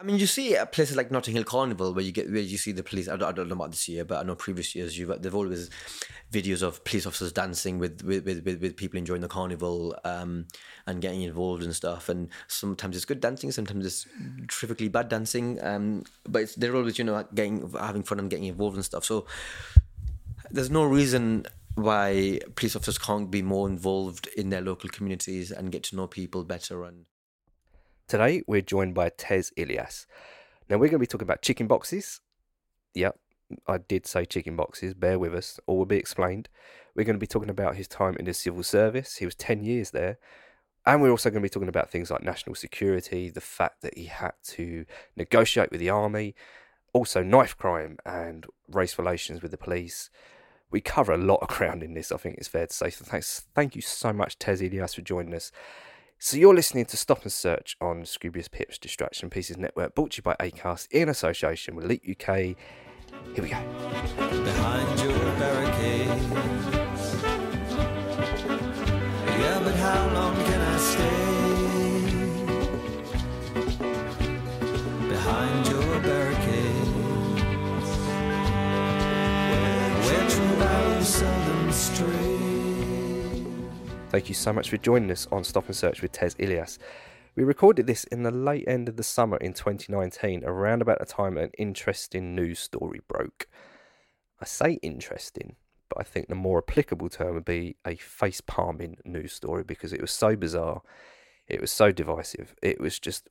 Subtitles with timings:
[0.00, 2.56] I mean, you see at places like Notting Hill Carnival where you get where you
[2.56, 3.06] see the police.
[3.06, 5.34] I don't, I don't know about this year, but I know previous years you've they've
[5.34, 5.68] always
[6.32, 10.46] videos of police officers dancing with with, with, with, people enjoying the carnival um,
[10.86, 12.08] and getting involved and stuff.
[12.08, 14.06] And sometimes it's good dancing, sometimes it's
[14.48, 15.62] terrifically bad dancing.
[15.62, 19.04] Um, but they're always you know getting having fun and getting involved and stuff.
[19.04, 19.26] So
[20.50, 25.70] there's no reason why police officers can't be more involved in their local communities and
[25.70, 27.04] get to know people better and
[28.10, 30.06] Today, we're joined by Tez Ilyas.
[30.68, 32.20] Now, we're going to be talking about chicken boxes.
[32.92, 33.16] Yep,
[33.68, 36.48] I did say chicken boxes, bear with us, all will be explained.
[36.96, 39.18] We're going to be talking about his time in the civil service.
[39.18, 40.18] He was 10 years there.
[40.84, 43.96] And we're also going to be talking about things like national security, the fact that
[43.96, 46.34] he had to negotiate with the army,
[46.92, 50.10] also knife crime and race relations with the police.
[50.68, 52.90] We cover a lot of ground in this, I think it's fair to say.
[52.90, 55.52] So thanks, thank you so much, Tez Ilyas, for joining us.
[56.22, 60.18] So you're listening to Stop and Search on Scroobius Pip's Distraction Pieces Network, brought to
[60.18, 62.36] you by ACAST in association with Elite UK.
[62.36, 62.56] Here
[63.38, 63.58] we go.
[64.44, 66.08] behind your barricade.
[69.40, 71.38] Yeah, but how long can I stay
[75.08, 75.80] behind your?
[80.04, 82.29] Where true values seldom stray.
[84.10, 86.78] Thank you so much for joining us on Stop and Search with Tez Ilyas.
[87.36, 91.06] We recorded this in the late end of the summer in 2019, around about the
[91.06, 93.46] time an interesting news story broke.
[94.40, 95.54] I say interesting,
[95.88, 99.92] but I think the more applicable term would be a face palming news story because
[99.92, 100.82] it was so bizarre,
[101.46, 103.28] it was so divisive, it was just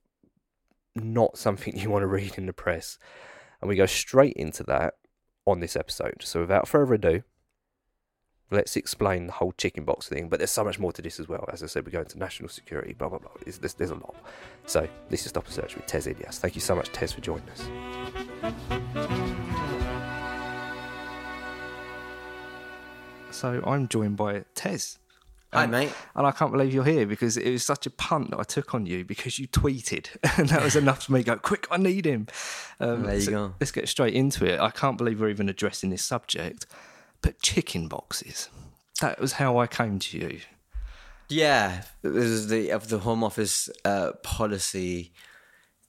[0.96, 2.98] not something you want to read in the press.
[3.60, 4.94] And we go straight into that
[5.46, 6.22] on this episode.
[6.22, 7.24] So without further ado,
[8.52, 10.28] let's explain the whole chicken box thing.
[10.30, 11.46] But there's so much more to this as well.
[11.52, 13.32] As I said, we go into national security, blah, blah, blah.
[13.44, 14.16] There's, there's, there's a lot.
[14.66, 16.36] So this is Stop and Search with Tez Ilyas.
[16.40, 18.70] Thank you so much, Tez, for joining us.
[23.32, 24.98] So I'm joined by Tez.
[25.54, 25.92] Hi, Um, mate.
[26.16, 28.74] And I can't believe you're here because it was such a punt that I took
[28.76, 30.08] on you because you tweeted.
[30.38, 32.28] And that was enough for me to go, quick, I need him.
[32.80, 33.54] Um, There you so go.
[33.60, 34.60] Let's get straight into it.
[34.60, 36.66] I can't believe we're even addressing this subject.
[37.22, 38.50] But chicken boxes.
[39.02, 40.40] That was how I came to you.
[41.28, 45.12] Yeah, it was the of the Home Office uh, policy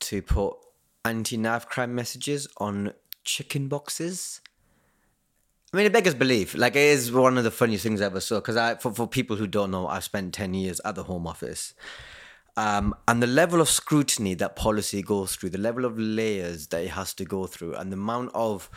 [0.00, 0.54] to put
[1.04, 2.92] anti-knife crime messages on
[3.24, 4.40] chicken boxes.
[5.72, 6.54] I mean, it beggars belief.
[6.54, 8.36] Like, it is one of the funniest things I ever saw.
[8.36, 11.26] Because I, for, for people who don't know, I've spent ten years at the Home
[11.26, 11.74] Office,
[12.56, 16.82] um, and the level of scrutiny that policy goes through, the level of layers that
[16.82, 18.68] it has to go through, and the amount of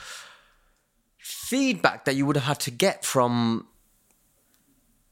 [1.24, 3.66] feedback that you would have had to get from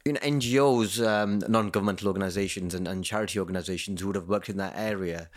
[0.04, 4.58] you know, NGOs, um, non-governmental organizations and, and charity organizations who would have worked in
[4.58, 5.30] that area.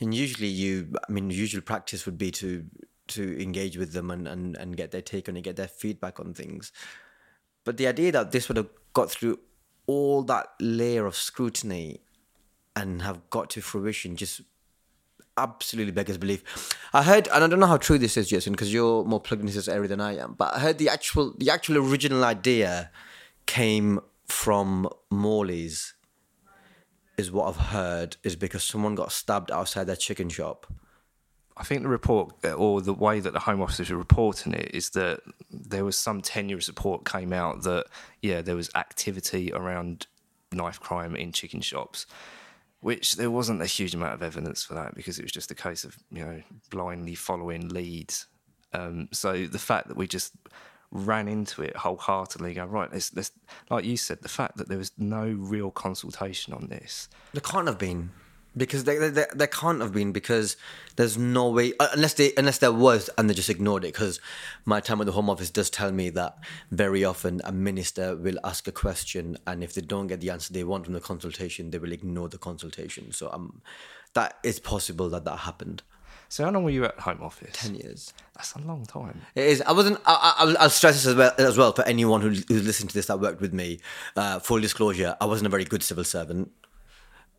[0.00, 2.64] And usually you, I mean, usual practice would be to
[3.08, 6.18] to engage with them and, and, and get their take on it, get their feedback
[6.18, 6.72] on things.
[7.62, 9.38] But the idea that this would have got through
[9.86, 12.00] all that layer of scrutiny
[12.74, 14.40] and have got to fruition just
[15.36, 16.42] absolutely beggars belief.
[16.92, 19.42] I heard, and I don't know how true this is, Jason, because you're more plugged
[19.42, 20.34] into this area than I am.
[20.34, 22.90] But I heard the actual, the actual original idea
[23.46, 25.94] came from Morley's.
[27.18, 30.66] Is what I've heard is because someone got stabbed outside their chicken shop.
[31.56, 34.90] I think the report, or the way that the Home Office are reporting it, is
[34.90, 37.86] that there was some tenuous report came out that,
[38.20, 40.06] yeah, there was activity around
[40.52, 42.04] knife crime in chicken shops,
[42.80, 45.54] which there wasn't a huge amount of evidence for that because it was just a
[45.54, 48.26] case of, you know, blindly following leads.
[48.72, 50.34] Um, so the fact that we just
[50.90, 52.54] ran into it wholeheartedly.
[52.54, 53.32] Go right, let's let's
[53.70, 57.08] like you said, the fact that there was no real consultation on this.
[57.32, 58.10] There can't have been
[58.56, 60.56] because they, there, there can't have been because
[60.96, 64.20] there's no way uh, unless they unless there was and they just ignored it because
[64.64, 66.38] my time at the home office does tell me that
[66.70, 70.52] very often a minister will ask a question and if they don't get the answer
[70.52, 73.60] they want from the consultation they will ignore the consultation so um
[74.14, 75.82] that is possible that that happened
[76.28, 77.50] So how long were you at Home Office?
[77.52, 79.20] 10 years That's a long time.
[79.34, 79.62] It is.
[79.62, 79.98] I wasn't.
[80.04, 82.88] I, I, I'll- I'll stress this as well, as well for anyone who, who's listening
[82.88, 83.78] to this that worked with me.
[84.16, 86.50] Uh, full disclosure: I wasn't a very good civil servant,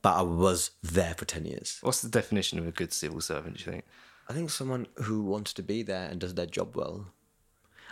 [0.02, 1.80] but I was there for ten years.
[1.82, 3.58] What's the definition of a good civil servant?
[3.58, 3.86] Do you think?
[4.30, 7.08] I think someone who wants to be there and does their job well.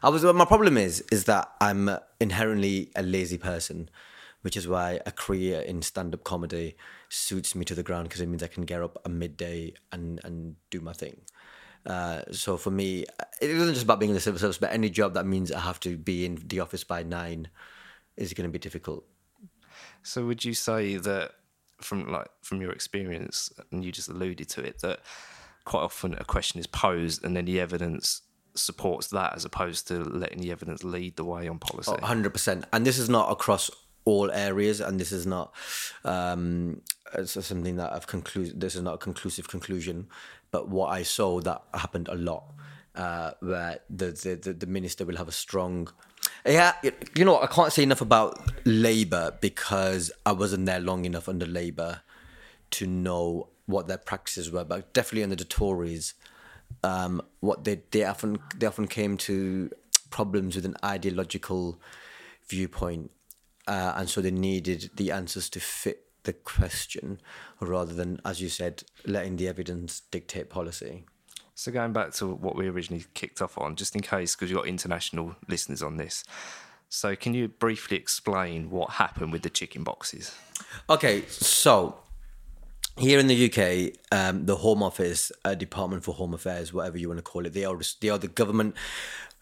[0.04, 0.24] I was.
[0.24, 3.90] My problem is, is that I'm inherently a lazy person,
[4.42, 6.76] which is why a career in stand-up comedy
[7.10, 10.20] suits me to the ground because it means I can get up at midday and
[10.24, 11.22] and do my thing.
[11.86, 13.06] Uh, so for me,
[13.42, 15.60] it isn't just about being in the civil service, but any job that means I
[15.60, 17.48] have to be in the office by nine
[18.18, 19.06] is going to be difficult.
[20.02, 21.36] So would you say that
[21.82, 25.00] from like from your experience, and you just alluded to it, that
[25.66, 28.22] quite often a question is posed and then the evidence
[28.54, 31.92] supports that as opposed to letting the evidence lead the way on policy.
[32.02, 32.66] Hundred percent.
[32.72, 33.70] And this is not across
[34.06, 35.54] all areas, and this is not
[36.04, 36.82] um,
[37.26, 38.62] something that I've concluded.
[38.62, 40.08] This is not a conclusive conclusion,
[40.52, 42.54] but what I saw that happened a lot,
[42.96, 44.12] uh, where the
[44.44, 45.90] the the minister will have a strong.
[46.46, 46.74] Yeah,
[47.16, 51.48] you know, I can't say enough about Labour because I wasn't there long enough under
[51.48, 52.02] Labour
[52.72, 56.14] to know what their practices were, but definitely under the Tories,
[56.84, 59.72] um, what they they often they often came to
[60.12, 61.82] problems with an ideological
[62.48, 63.10] viewpoint,
[63.68, 67.22] uh, and so they needed the answers to fit the question,
[67.60, 71.06] rather than, as you said, letting the evidence dictate policy.
[71.56, 74.60] So going back to what we originally kicked off on, just in case, because you've
[74.60, 76.26] got international listeners on this.
[76.90, 80.36] So can you briefly explain what happened with the chicken boxes?
[80.90, 81.98] Okay, so
[82.98, 87.08] here in the UK, um, the Home Office, uh, Department for Home Affairs, whatever you
[87.08, 88.76] want to call it, they are they are the government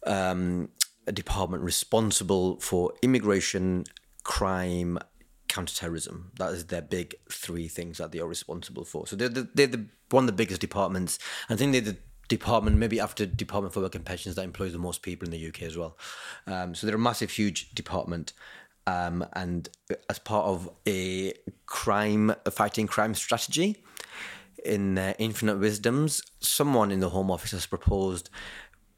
[0.05, 0.69] um,
[1.11, 3.85] department responsible for immigration,
[4.23, 4.99] crime,
[5.53, 6.31] counterterrorism.
[6.39, 9.05] That is their big three things that they are responsible for.
[9.05, 11.19] So they're the, they're the, one of the biggest departments.
[11.49, 11.97] I think they're the
[12.27, 15.47] department, maybe after Department for Work and Pensions, that employs the most people in the
[15.47, 15.97] UK as well.
[16.47, 18.33] Um, so they're a massive, huge department.
[18.87, 19.69] Um, and
[20.09, 21.33] as part of a
[21.67, 23.83] crime fighting crime strategy,
[24.65, 28.29] in their infinite wisdoms, someone in the Home Office has proposed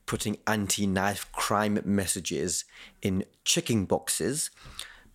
[0.06, 2.66] putting anti-knife crime messages
[3.02, 4.52] in chicken boxes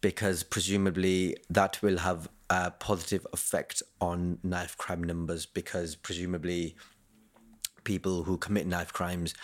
[0.00, 6.76] because presumably that will have a positive effect on knife crime numbers because presumably
[7.85, 9.35] people who commit knife crimes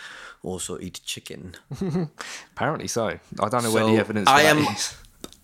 [0.42, 1.54] also eat chicken.
[2.52, 3.18] Apparently so.
[3.40, 4.58] I don't know where the evidence I am.
[4.58, 4.94] is.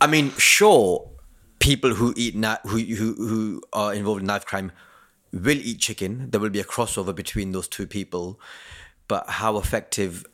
[0.00, 1.08] I mean, sure,
[1.58, 4.72] people who eat kni- who who who are involved in knife crime
[5.32, 6.30] will eat chicken.
[6.30, 8.40] There will be a crossover between those two people,
[9.08, 10.26] but how effective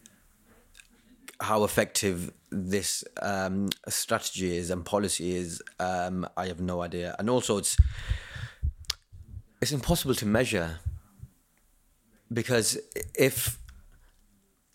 [1.41, 7.15] how effective this um, strategy is and policy is, um, I have no idea.
[7.19, 7.77] And also, it's
[9.61, 10.79] it's impossible to measure
[12.33, 12.79] because
[13.15, 13.59] if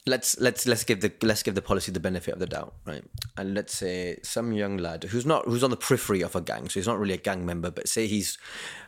[0.06, 3.04] let's let's let's give the let's give the policy the benefit of the doubt, right?
[3.38, 6.70] And let's say some young lad who's not who's on the periphery of a gang,
[6.70, 8.38] so he's not really a gang member, but say he's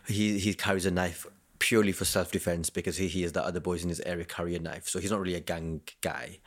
[0.07, 1.25] he he carries a knife
[1.60, 4.60] purely for self defense because he hears that other boys in his area carry a
[4.60, 6.39] knife, so he's not really a gang guy.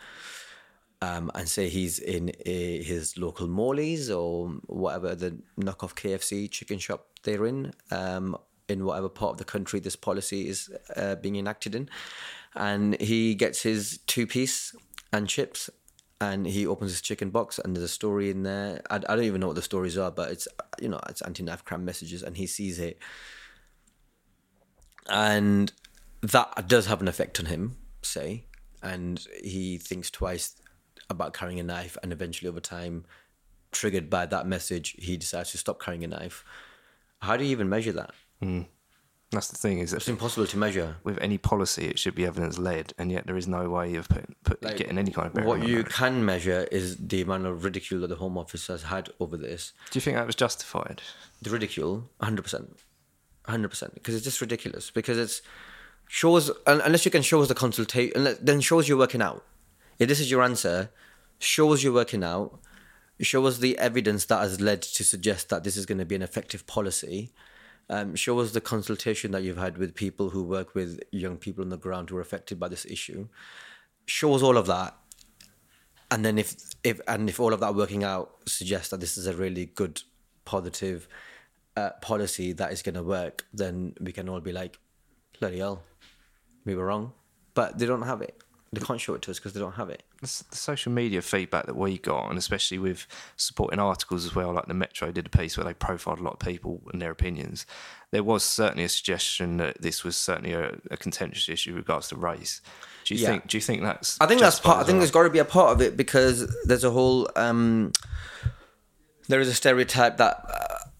[1.00, 6.80] Um, and say he's in a, his local Morley's or whatever the knockoff KFC chicken
[6.80, 8.36] shop they're in, um,
[8.68, 11.88] in whatever part of the country this policy is uh, being enacted in,
[12.54, 14.74] and he gets his two piece
[15.12, 15.70] and chips,
[16.20, 18.82] and he opens his chicken box, and there's a story in there.
[18.90, 20.48] I, I don't even know what the stories are, but it's
[20.80, 22.98] you know it's anti knife crime messages, and he sees it,
[25.08, 25.72] and
[26.22, 28.44] that does have an effect on him, say,
[28.82, 30.56] and he thinks twice
[31.10, 33.04] about carrying a knife, and eventually over time,
[33.72, 36.44] triggered by that message, he decides to stop carrying a knife.
[37.20, 38.10] How do you even measure that?
[38.40, 38.62] Hmm.
[39.30, 40.96] That's the thing is It's impossible to measure.
[41.04, 44.08] with any policy it should be evidence led, and yet there is no way of
[44.08, 47.62] put, put, Like, getting any kind of What you can measure is the amount of
[47.62, 49.74] ridicule that the Home Office has had over this.
[49.90, 51.02] Do you think that was justified?
[51.42, 52.68] The ridicule, 100%.
[53.46, 53.94] 100%.
[53.94, 54.90] Because it's just ridiculous.
[54.90, 55.42] Because it's
[56.06, 59.44] shows, unless you can show us the consultation, then shows you're working out.
[59.98, 60.90] If this is your answer,
[61.38, 62.60] show us you're working out,
[63.20, 66.14] show us the evidence that has led to suggest that this is going to be
[66.14, 67.32] an effective policy.
[67.90, 71.64] Um, show us the consultation that you've had with people who work with young people
[71.64, 73.28] on the ground who are affected by this issue.
[74.04, 74.94] Show us all of that,
[76.10, 79.26] and then if if and if all of that working out suggests that this is
[79.26, 80.02] a really good
[80.44, 81.08] positive
[81.76, 84.78] uh, policy that is going to work, then we can all be like,
[85.38, 85.82] bloody hell,
[86.64, 87.12] we were wrong.
[87.54, 88.42] But they don't have it.
[88.70, 90.02] They can't show it to us because they don't have it.
[90.20, 93.06] the, the social media feedback that we got, and especially with
[93.36, 96.34] supporting articles as well, like the Metro did a piece where they profiled a lot
[96.34, 97.64] of people and their opinions.
[98.10, 102.08] There was certainly a suggestion that this was certainly a, a contentious issue with regards
[102.08, 102.60] to race.
[103.04, 103.28] Do you Yeah.
[103.28, 103.46] think?
[103.46, 104.20] Do you think that's?
[104.20, 104.76] I think that's part.
[104.76, 104.98] I think well?
[105.00, 107.28] there's got to be a part of it because there's a whole.
[107.36, 107.92] Um,
[109.28, 110.44] there is a stereotype that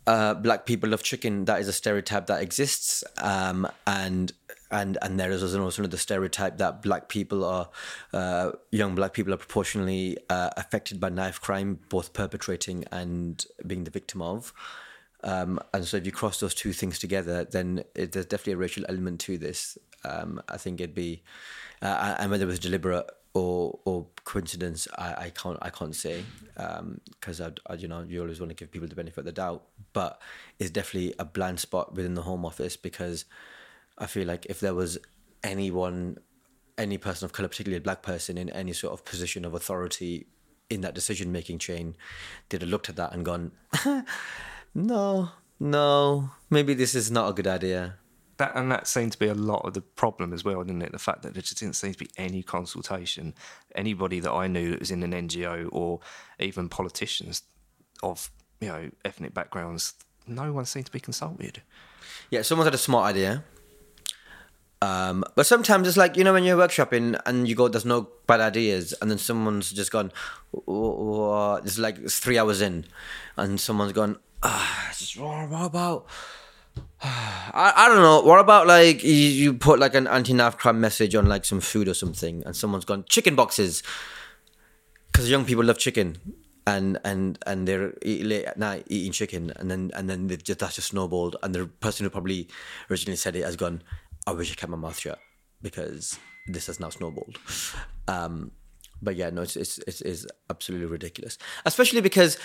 [0.07, 1.45] uh, uh, black people love chicken.
[1.45, 4.33] That is a stereotype that exists, um, and
[4.71, 7.69] and and there is also another stereotype that black people are,
[8.13, 13.85] uh, young black people are proportionally uh, affected by knife crime, both perpetrating and being
[13.85, 14.53] the victim of.
[15.25, 18.59] Um, and so if you cross those two things together, then it, there's definitely a
[18.59, 19.77] racial element to this.
[20.05, 21.23] Um, I think it'd be,
[21.83, 26.25] uh, and whether it was deliberate or or coincidence, I, I can't I can't say
[26.55, 29.33] because I, I you know you always want to give people the benefit of the
[29.33, 30.21] doubt, but
[30.59, 33.25] it's definitely a blind spot within the Home Office because
[33.99, 34.99] I feel like if there was
[35.43, 36.19] anyone,
[36.77, 40.27] any person of color, particularly a black person in any sort of position of authority
[40.71, 41.97] in that decision making chain,
[42.49, 43.53] they'd have looked at that and gone,
[44.75, 47.97] no, no, maybe this is not a good idea.
[48.37, 50.93] That and that seemed to be a lot of the problem as well, didn't it?
[50.93, 53.35] The fact that there just didn't seem to be any consultation.
[53.75, 55.99] Anybody that I knew that was in an NGO or
[56.39, 57.43] even politicians
[58.01, 59.95] of you know ethnic backgrounds,
[60.29, 61.63] no one seemed to be consulted.
[62.31, 63.43] Yeah, someone's had a smart idea.
[64.81, 68.09] Um, but sometimes it's like you know when you're workshopping and you go, "There's no
[68.29, 70.13] bad ideas," and then someone's just gone.
[70.53, 72.85] "Wha- It's like it's three hours in,
[73.37, 74.19] and someone's gone.
[74.43, 76.07] Ah, just, what about?
[77.03, 78.21] I, I don't know.
[78.21, 81.89] What about like you, you put like an anti-knife crime message on like some food
[81.89, 83.83] or something, and someone's gone chicken boxes
[85.13, 86.17] because young people love chicken.
[86.69, 90.43] And, and and they're eat late at night eating chicken, and then and then they've
[90.45, 91.35] just, that's just snowballed.
[91.43, 92.47] And the person who probably
[92.91, 93.83] originally said it has gone,
[94.29, 95.19] I wish I kept my mouth shut
[95.63, 97.39] because this has now snowballed.
[98.07, 98.53] Um,
[99.01, 102.37] but yeah, no, it's, it's it's it's absolutely ridiculous, especially because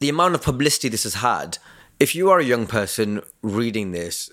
[0.00, 1.58] the amount of publicity this has had.
[1.98, 4.30] If you are a young person reading this,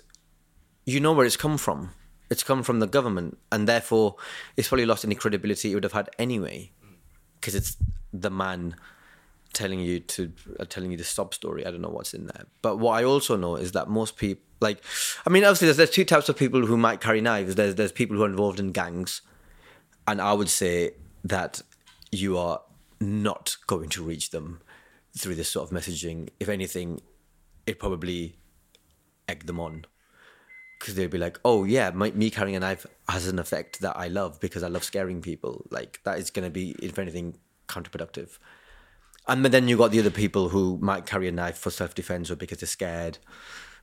[0.86, 1.92] you know where it's come from.
[2.30, 4.16] It's come from the government, and therefore,
[4.58, 6.72] it's probably lost any credibility it would have had anyway,
[7.36, 7.78] because it's
[8.12, 8.76] the man
[9.54, 11.66] telling you to uh, telling you the sob story.
[11.66, 14.44] I don't know what's in there, but what I also know is that most people,
[14.60, 14.82] like,
[15.26, 17.56] I mean, obviously, there's, there's two types of people who might carry knives.
[17.56, 19.22] There's there's people who are involved in gangs,
[20.08, 20.92] and I would say
[21.24, 21.62] that
[22.12, 22.62] you are
[23.00, 24.62] not going to reach them
[25.18, 26.30] through this sort of messaging.
[26.40, 27.02] If anything,
[27.68, 28.38] it probably
[29.28, 29.86] egg them on
[30.80, 33.98] because they'd be like, "Oh yeah, my, me carrying a knife has an effect that
[33.98, 35.66] I love because I love scaring people.
[35.70, 38.38] Like that is going to be, if anything, counterproductive."
[39.28, 42.30] And then you've got the other people who might carry a knife for self defense
[42.30, 43.18] or because they're scared,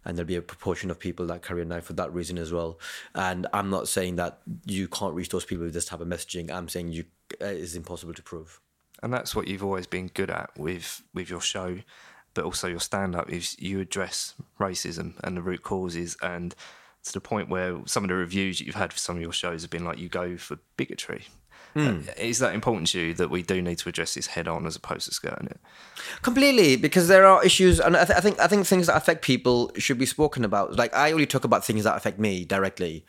[0.05, 2.53] and there'll be a proportion of people that carry a knife for that reason as
[2.53, 2.79] well.
[3.15, 6.51] And I'm not saying that you can't reach those people with this type of messaging.
[6.51, 7.05] I'm saying you
[7.41, 8.61] uh, it's impossible to prove.
[9.03, 11.79] and that's what you've always been good at with with your show
[12.35, 16.55] but also your stand up is you address racism and the root causes and
[17.03, 19.33] to the point where some of the reviews that you've had for some of your
[19.33, 21.25] shows have been like you go for bigotry
[21.75, 24.67] Uh, is that important to you that we do need to address this head on
[24.67, 25.61] as opposed to skirting it
[26.21, 29.23] Completely, because there are issues, and I, th- I think I think things that affect
[29.23, 30.77] people should be spoken about.
[30.77, 33.07] Like I only talk about things that affect me directly.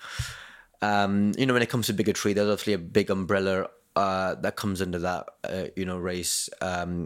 [0.81, 4.55] Um, you know, when it comes to bigotry, there's obviously a big umbrella uh, that
[4.55, 5.27] comes under that.
[5.43, 7.05] Uh, you know, race, um,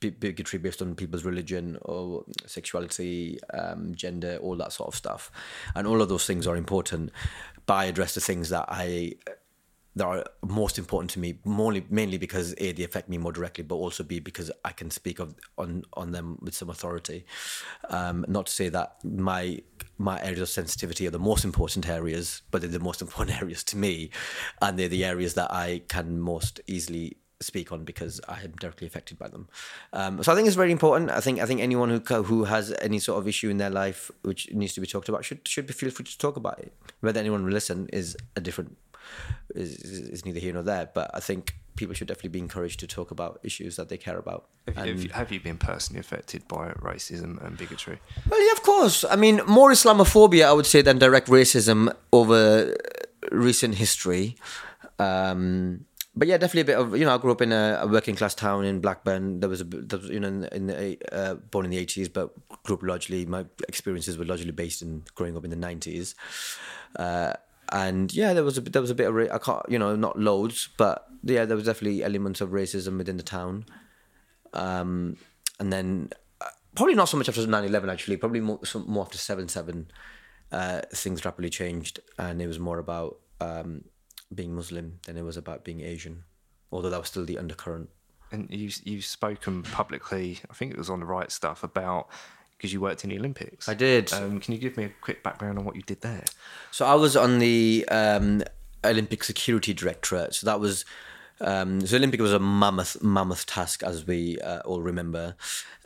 [0.00, 5.30] bigotry based on people's religion or sexuality, um, gender, all that sort of stuff,
[5.74, 7.10] and all of those things are important.
[7.66, 9.14] But I address the things that I
[9.96, 13.64] that are most important to me, mainly mainly because a they affect me more directly,
[13.64, 17.26] but also b because I can speak of on on them with some authority.
[17.90, 19.60] Um, not to say that my
[19.98, 23.62] my areas of sensitivity are the most important areas, but they're the most important areas
[23.64, 24.10] to me,
[24.60, 28.86] and they're the areas that I can most easily speak on because I am directly
[28.86, 29.48] affected by them.
[29.92, 31.10] Um, so I think it's very important.
[31.10, 34.10] I think I think anyone who who has any sort of issue in their life
[34.22, 36.72] which needs to be talked about should should be feel free to talk about it.
[37.00, 38.76] Whether anyone will listen is a different
[39.54, 40.88] is, is neither here nor there.
[40.92, 44.18] But I think people should definitely be encouraged to talk about issues that they care
[44.18, 44.46] about.
[44.66, 48.52] have, have, And- you, have you been personally affected by racism and bigotry Well, yeah,
[48.52, 49.04] of course.
[49.08, 52.76] I mean, more Islamophobia, I would say, than direct racism over
[53.30, 54.36] recent history.
[54.98, 57.14] Um, but yeah, definitely a bit of you know.
[57.14, 59.40] I grew up in a, a working class town in Blackburn.
[59.40, 61.78] There was a bit- there was, you know in, in the uh, born in the
[61.78, 63.24] eighties, but grew up largely.
[63.24, 66.14] My experiences were largely based in growing up in the nineties.
[66.96, 67.32] Uh,
[67.72, 70.18] and yeah, there was a there was a bit of I can't you know not
[70.18, 73.64] loads, but yeah, there was definitely elements of racism within the town.
[74.52, 75.16] Um,
[75.58, 76.10] and then
[76.42, 79.90] uh, probably not so much after 9-11 actually, probably more some, more after seven seven,
[80.52, 83.84] uh, things rapidly changed, and it was more about um,
[84.34, 86.24] being Muslim than it was about being Asian,
[86.70, 87.88] although that was still the undercurrent.
[88.30, 90.40] And you you've spoken publicly.
[90.50, 92.08] I think it was on the right stuff about
[92.62, 93.68] because you worked in the Olympics.
[93.68, 94.12] I did.
[94.12, 96.22] Um, can you give me a quick background on what you did there?
[96.70, 98.44] So I was on the um,
[98.84, 100.32] Olympic Security Directorate.
[100.32, 100.84] So that was
[101.40, 105.34] um, so Olympic was a mammoth mammoth task, as we uh, all remember,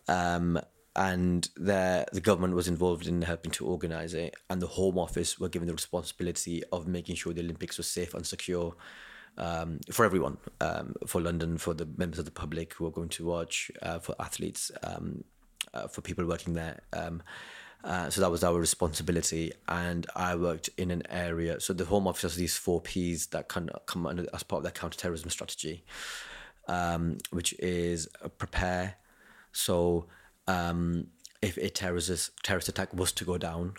[0.06, 0.60] um,
[0.94, 5.40] and the the government was involved in helping to organise it, and the Home Office
[5.40, 8.76] were given the responsibility of making sure the Olympics were safe and secure.
[9.38, 13.10] Um, for everyone, um, for London, for the members of the public who are going
[13.10, 15.24] to watch, uh, for athletes, um,
[15.76, 16.80] uh, for people working there.
[16.92, 17.22] Um,
[17.84, 21.60] uh, so that was our responsibility, and I worked in an area.
[21.60, 24.62] So the Home Office has these four Ps that can come under as part of
[24.64, 25.84] their counterterrorism strategy,
[26.66, 28.96] um, which is uh, prepare.
[29.52, 30.06] So
[30.48, 31.08] um,
[31.42, 33.74] if a terrorist terrorist attack was to go down,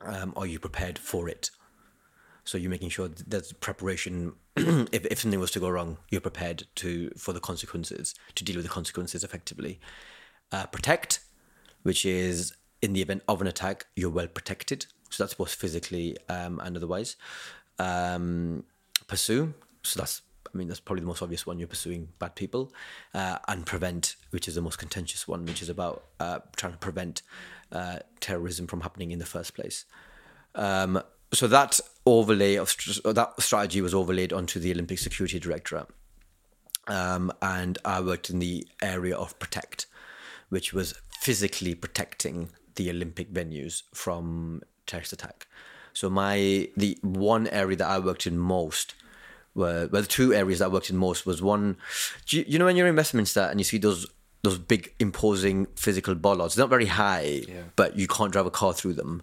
[0.00, 1.50] um, are you prepared for it?
[2.44, 4.34] So you're making sure that there's preparation.
[4.56, 8.56] if, if something was to go wrong, you're prepared to for the consequences to deal
[8.56, 9.78] with the consequences effectively.
[10.54, 11.18] Uh, protect,
[11.82, 14.86] which is in the event of an attack, you're well protected.
[15.10, 17.16] So that's both physically um, and otherwise.
[17.80, 18.62] Um,
[19.08, 19.54] pursue.
[19.82, 20.22] So that's
[20.54, 21.58] I mean that's probably the most obvious one.
[21.58, 22.72] You're pursuing bad people,
[23.14, 26.78] uh, and prevent, which is the most contentious one, which is about uh, trying to
[26.78, 27.22] prevent
[27.72, 29.86] uh, terrorism from happening in the first place.
[30.54, 32.72] Um, so that overlay of
[33.04, 35.88] that strategy was overlaid onto the Olympic Security Directorate,
[36.86, 39.86] um, and I worked in the area of protect,
[40.48, 45.46] which was physically protecting the Olympic venues from terrorist attack.
[45.92, 48.94] So my the one area that I worked in most
[49.54, 51.76] were well the two areas that I worked in most was one
[52.26, 54.06] do you, you know when you're in Westminster and you see those
[54.42, 57.42] those big imposing physical bollards they're not very high
[57.76, 59.22] but you can't drive a car through them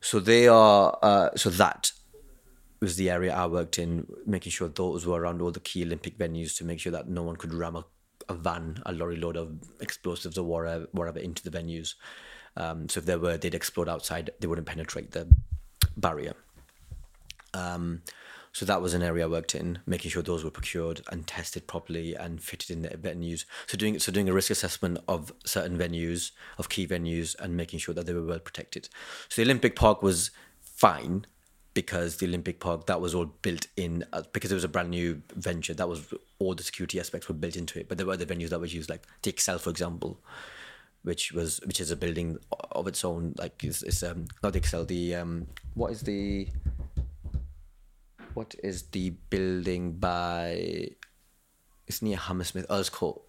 [0.00, 1.92] so they are uh, so that
[2.80, 6.18] was the area I worked in making sure those were around all the key Olympic
[6.18, 7.84] venues to make sure that no one could ram a,
[8.28, 11.94] a van a lorry load of explosives or whatever, whatever into the venues
[12.56, 15.28] um, so if there were they'd explode outside they wouldn't penetrate the
[15.96, 16.34] barrier
[17.54, 18.02] um,
[18.56, 21.66] so that was an area I worked in, making sure those were procured and tested
[21.66, 23.44] properly and fitted in the venues.
[23.66, 27.80] So doing so doing a risk assessment of certain venues, of key venues, and making
[27.80, 28.88] sure that they were well protected.
[29.28, 30.30] So the Olympic Park was
[30.62, 31.26] fine
[31.76, 34.90] because the Olympic Park that was all built in uh, because it was a brand
[34.90, 35.74] new venture.
[35.74, 37.86] That was all the security aspects were built into it.
[37.88, 40.18] But there were other venues that were used, like the Excel, for example,
[41.02, 42.38] which was which is a building
[42.72, 43.34] of its own.
[43.38, 44.84] Like it's, it's um not the Excel.
[44.86, 46.48] The um what is the
[48.34, 50.88] what is the building by?
[51.86, 53.20] It's near Hammersmith, Earls Court.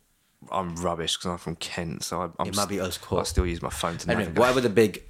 [0.51, 3.21] I'm rubbish because I'm from Kent, so I, I'm It might be st- Earls Court.
[3.21, 4.39] I still use my phone to Anyway, navigate.
[4.39, 5.03] whatever the big,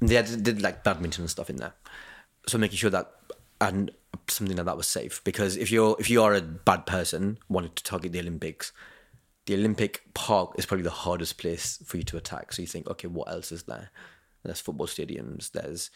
[0.00, 1.74] they did like badminton and stuff in there,
[2.48, 3.12] so making sure that
[3.60, 3.90] and
[4.28, 7.72] something like that was safe because if you're if you are a bad person wanting
[7.74, 8.72] to target the Olympics,
[9.46, 12.52] the Olympic Park is probably the hardest place for you to attack.
[12.52, 13.90] So you think, okay, what else is there?
[14.44, 15.50] There's football stadiums.
[15.50, 15.90] There's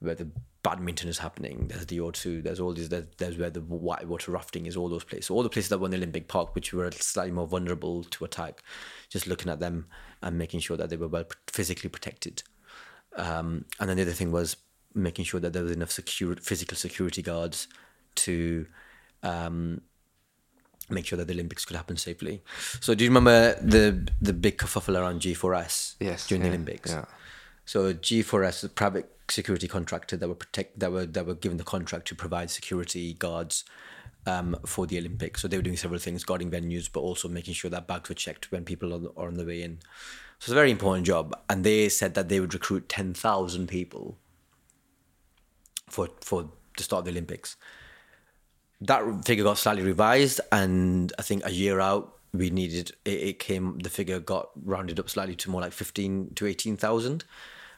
[0.00, 0.28] where the
[0.62, 1.68] badminton is happening.
[1.68, 2.42] There's the O2.
[2.42, 2.88] There's all these.
[2.88, 4.76] There's, there's where the whitewater rafting is.
[4.76, 5.26] All those places.
[5.26, 8.04] So all the places that were in the Olympic Park, which were slightly more vulnerable
[8.04, 8.62] to attack,
[9.08, 9.86] just looking at them
[10.22, 12.42] and making sure that they were well physically protected.
[13.16, 14.56] Um, and then the other thing was
[14.94, 17.68] making sure that there was enough secure, physical security guards
[18.16, 18.66] to
[19.22, 19.82] um,
[20.88, 22.42] make sure that the Olympics could happen safely.
[22.80, 26.90] So do you remember the the big kerfuffle around G4S Yes, during yeah, the Olympics?
[26.90, 27.04] yeah.
[27.64, 31.64] So G4S, a private security contractor that were protect that were that were given the
[31.64, 33.64] contract to provide security guards
[34.26, 35.40] um, for the Olympics.
[35.40, 38.14] So they were doing several things, guarding venues, but also making sure that bags were
[38.14, 39.78] checked when people are, are on the way in.
[40.40, 41.38] So it's a very important job.
[41.48, 44.18] And they said that they would recruit ten thousand people
[45.90, 47.56] for for the start of the Olympics.
[48.80, 53.38] That figure got slightly revised, and I think a year out, we needed it, it
[53.38, 53.78] came.
[53.78, 57.24] The figure got rounded up slightly to more like fifteen to eighteen thousand.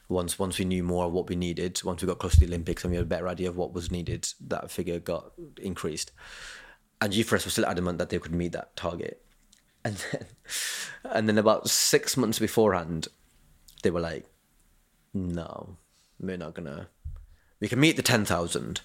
[0.08, 2.46] Once once we knew more of what we needed, once we got close to the
[2.46, 6.12] Olympics and we had a better idea of what was needed, that figure got increased.
[7.00, 9.24] And G4S was still adamant that they could meet that target.
[9.84, 10.26] And then,
[11.04, 13.08] and then about six months beforehand,
[13.82, 14.26] they were like,
[15.14, 15.78] "No,
[16.20, 16.88] we're not gonna.
[17.62, 18.80] We can meet the ten thousand,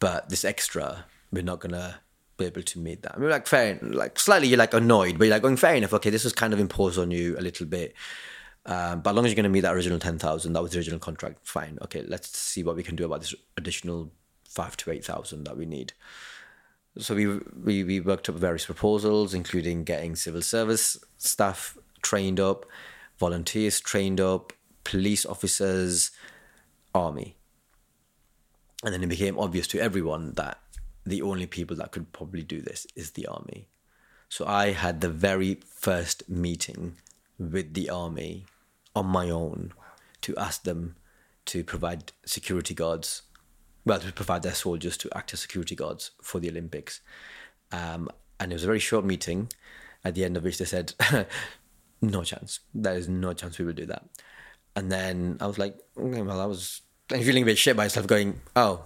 [0.00, 2.00] but this extra, we're not gonna
[2.36, 5.24] be able to meet that." I mean, like fair, like slightly, you're like annoyed, but
[5.24, 5.94] you're like going fair enough.
[5.94, 7.94] Okay, this was kind of imposed on you a little bit,
[8.64, 10.78] Um, but as long as you're going to meet that original 10,000, that was the
[10.78, 11.78] original contract, fine.
[11.82, 14.12] Okay, let's see what we can do about this additional
[14.44, 15.92] five to 8,000 that we need.
[16.98, 22.66] So we, we, we worked up various proposals, including getting civil service staff trained up,
[23.18, 24.52] volunteers trained up,
[24.84, 26.10] police officers,
[26.94, 27.36] army.
[28.82, 30.58] And then it became obvious to everyone that
[31.04, 33.68] the only people that could probably do this is the army.
[34.28, 36.96] So I had the very first meeting
[37.38, 38.46] with the army
[38.94, 39.72] on my own
[40.22, 40.96] to ask them
[41.46, 43.22] to provide security guards,
[43.84, 47.00] well, to provide their soldiers to act as security guards for the Olympics.
[47.72, 49.50] Um, and it was a very short meeting,
[50.04, 50.94] at the end of which they said,
[52.00, 52.60] no chance.
[52.74, 54.04] There is no chance we will do that.
[54.74, 56.82] And then I was like, okay, well, I was
[57.20, 58.84] feeling a bit shit by myself, going, oh,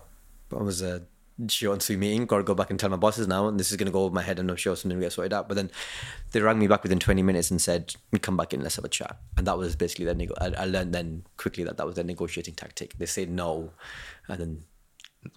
[0.53, 1.03] I was a
[1.49, 2.27] short and sweet meeting.
[2.27, 4.05] Got to go back and tell my bosses now, and this is going to go
[4.05, 5.49] over my head, and I'm sure something will get sorted out.
[5.49, 5.71] But then
[6.33, 8.89] they rang me back within 20 minutes and said, come back in, let's have a
[8.89, 9.19] chat.
[9.37, 12.05] And that was basically the nego- I, I learned then quickly that that was their
[12.05, 12.99] negotiating tactic.
[12.99, 13.73] They say no,
[14.29, 14.65] and then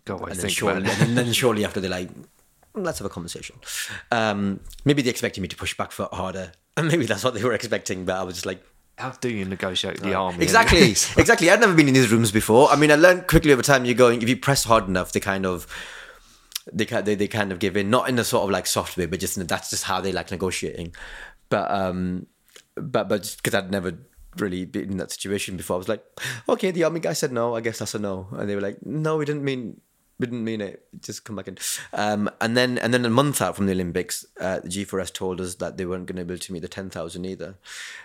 [0.05, 2.09] Go away, and then, shortly, and then shortly after they're like,
[2.75, 3.55] let's have a conversation.
[4.11, 7.43] Um, maybe they expected me to push back for harder, and maybe that's what they
[7.43, 8.05] were expecting.
[8.05, 8.63] But I was just like,
[8.99, 10.43] How do you negotiate with the army?
[10.43, 11.49] exactly, exactly.
[11.49, 12.69] I'd never been in these rooms before.
[12.69, 13.85] I mean, I learned quickly over time.
[13.85, 15.67] You're going if you press hard enough, they kind of.
[16.71, 19.07] They, they they kind of give in, not in a sort of like soft way,
[19.07, 20.93] but just in, that's just how they like negotiating.
[21.49, 22.27] But um,
[22.75, 23.97] but but because I'd never
[24.37, 26.03] really been in that situation before, I was like,
[26.47, 28.85] okay, the army guy said no, I guess that's a no, and they were like,
[28.85, 29.81] no, we didn't mean
[30.19, 30.85] didn't mean it.
[31.01, 31.57] Just come back in.
[31.93, 35.39] Um, and then and then a month out from the Olympics, uh, the G4S told
[35.41, 37.55] us that they weren't going to be able to meet the ten thousand either,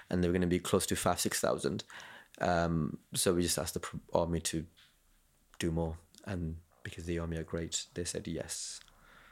[0.08, 1.84] and they were going to be close to five six thousand.
[2.40, 4.64] Um, so we just asked the army to
[5.58, 8.80] do more, and because the army are great, they said yes.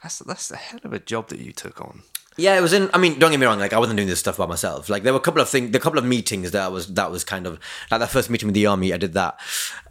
[0.01, 2.01] That's that's a hell of a job that you took on.
[2.35, 2.89] Yeah, it was in.
[2.93, 3.59] I mean, don't get me wrong.
[3.59, 4.89] Like, I wasn't doing this stuff by myself.
[4.89, 7.23] Like, there were a couple of things, the couple of meetings that was that was
[7.23, 7.59] kind of
[7.91, 8.91] like that first meeting with the army.
[8.91, 9.39] I did that,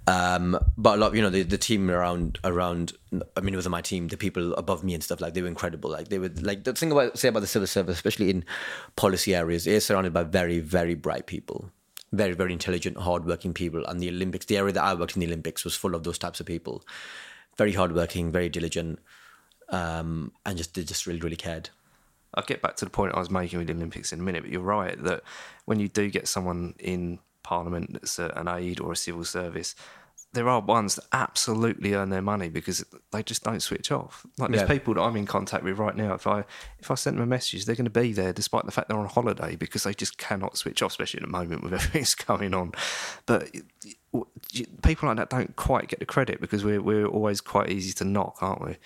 [0.08, 2.94] um, but a lot, you know, the, the team around around.
[3.36, 4.08] I mean, it wasn't my team.
[4.08, 5.90] The people above me and stuff like they were incredible.
[5.90, 8.44] Like, they were like the thing about say about the civil service, especially in
[8.96, 11.70] policy areas, is surrounded by very very bright people,
[12.10, 13.84] very very intelligent, hardworking people.
[13.86, 16.18] And the Olympics, the area that I worked in the Olympics, was full of those
[16.18, 16.82] types of people.
[17.56, 18.98] Very hardworking, very diligent,
[19.68, 21.70] um, and just they just really really cared.
[22.34, 24.42] I'll get back to the point I was making with the Olympics in a minute,
[24.42, 25.22] but you're right that
[25.66, 29.74] when you do get someone in Parliament that's an aide or a civil service,
[30.34, 34.24] there are ones that absolutely earn their money because they just don't switch off.
[34.38, 34.68] Like there's Yeah.
[34.68, 36.14] people that I'm in contact with right now.
[36.14, 36.44] If I
[36.78, 38.98] if I send them a message, they're going to be there despite the fact they're
[38.98, 42.26] on holiday because they just cannot switch off, especially at the moment with everything's that's
[42.26, 42.72] going on.
[43.26, 43.50] But
[44.82, 48.04] people like that don't quite get the credit because we're we're always quite easy to
[48.04, 48.76] knock, aren't we?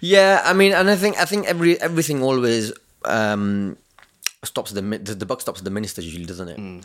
[0.00, 2.72] Yeah, I mean, and I think I think every everything always
[3.04, 3.76] um,
[4.42, 6.84] stops the, the the buck stops at the minister usually, doesn't it?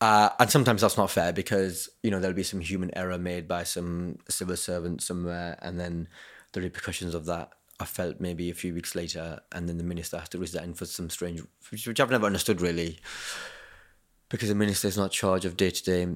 [0.00, 3.46] Uh, and sometimes that's not fair because you know there'll be some human error made
[3.46, 6.08] by some civil servant somewhere, and then
[6.52, 10.18] the repercussions of that are felt maybe a few weeks later, and then the minister
[10.18, 12.98] has to resign for some strange, which which I've never understood really,
[14.28, 16.08] because the minister is not charged of day to day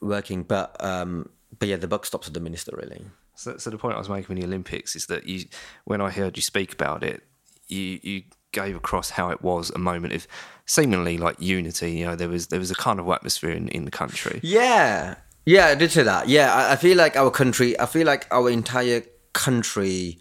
[0.00, 0.44] working.
[0.44, 3.04] But um, but yeah, the buck stops at the minister really.
[3.42, 5.46] So, so the point I was making in the Olympics is that you,
[5.84, 7.22] when I heard you speak about it,
[7.68, 10.28] you you gave across how it was a moment of
[10.66, 11.92] seemingly like unity.
[11.92, 14.40] You know, there was there was a kind of atmosphere in, in the country.
[14.42, 16.28] Yeah, yeah, I did say that.
[16.28, 19.02] Yeah, I, I feel like our country, I feel like our entire
[19.32, 20.18] country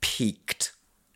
[0.00, 0.72] peaked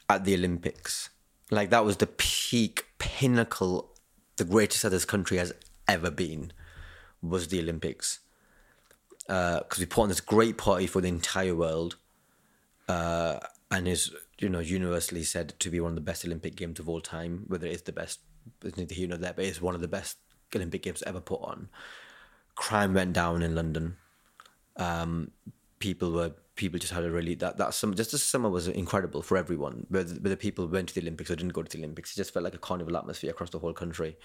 [0.09, 1.11] at the Olympics.
[1.51, 3.95] Like that was the peak pinnacle,
[4.37, 5.53] the greatest that this country has
[5.87, 6.53] ever been,
[7.21, 8.19] was the Olympics.
[9.27, 11.97] Because we put on this great party for the entire world,
[12.89, 13.39] uh,
[13.71, 16.89] and is you know universally said to be one of the best Olympic games of
[16.89, 17.45] all time.
[17.47, 18.21] Whether it's the best,
[18.63, 20.19] is neither here nor there, but it's one of the best
[20.55, 21.69] Olympic games ever put on
[22.55, 23.97] crime went down in London.
[24.77, 25.31] Um,
[25.79, 29.23] people were people just had a really that that summer just this summer was incredible
[29.23, 29.87] for everyone.
[29.89, 32.33] Whether, whether people went to the Olympics or didn't go to the Olympics, it just
[32.33, 34.17] felt like a carnival atmosphere across the whole country.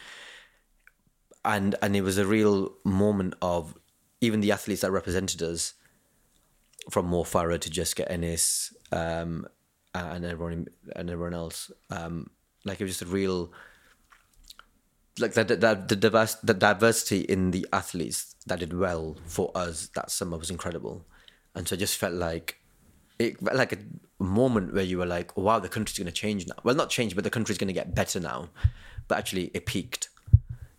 [1.45, 3.75] And and it was a real moment of
[4.21, 5.73] even the athletes that represented us,
[6.89, 9.45] from Mo Farah to Jessica Ennis, um,
[9.93, 11.71] and everyone and everyone else.
[11.89, 12.29] Um,
[12.63, 13.51] like it was just a real
[15.19, 19.89] like the, the, the, diverse, the diversity in the athletes that did well for us
[19.95, 21.05] that summer was incredible.
[21.55, 22.59] And so I just felt like
[23.19, 23.77] it like a
[24.19, 26.55] moment where you were like, wow, the country's going to change now.
[26.63, 28.49] Well, not change, but the country's going to get better now.
[29.07, 30.09] But actually, it peaked.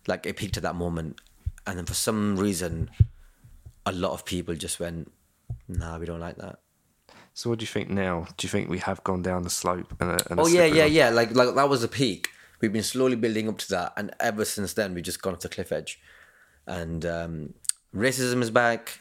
[0.07, 1.19] Like it peaked at that moment.
[1.67, 2.89] And then for some reason,
[3.89, 5.11] a lot of people just went,
[5.67, 6.59] nah, we don't like that.
[7.33, 8.27] So what do you think now?
[8.37, 9.93] Do you think we have gone down the slope?
[10.01, 11.09] And, a, and Oh yeah, yeah, yeah.
[11.09, 12.27] Like like that was a peak.
[12.59, 15.39] we've been slowly building up to that, and ever since then, we've just gone off
[15.41, 15.99] the cliff edge.
[16.67, 17.53] And um,
[17.95, 18.99] racism is back,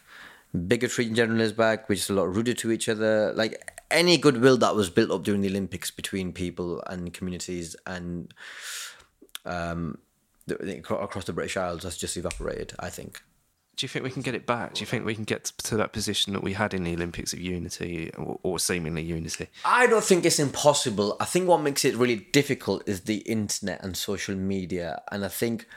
[0.68, 1.88] bigotry in general is back.
[1.88, 3.33] We're just a lot ruder to each other.
[3.35, 8.33] Like any goodwill that was built up during the Olympics between people and communities and
[9.44, 9.98] um,
[10.46, 12.74] the- across the British Isles has just evaporated.
[12.79, 13.20] I think.
[13.78, 14.74] Do you think we can get it back?
[14.74, 17.32] Do you think we can get to that position that we had in the Olympics
[17.32, 19.46] of unity or, or seemingly unity?
[19.64, 21.16] I don't think it's impossible.
[21.20, 25.28] I think what makes it really difficult is the internet and social media, and I
[25.28, 25.68] think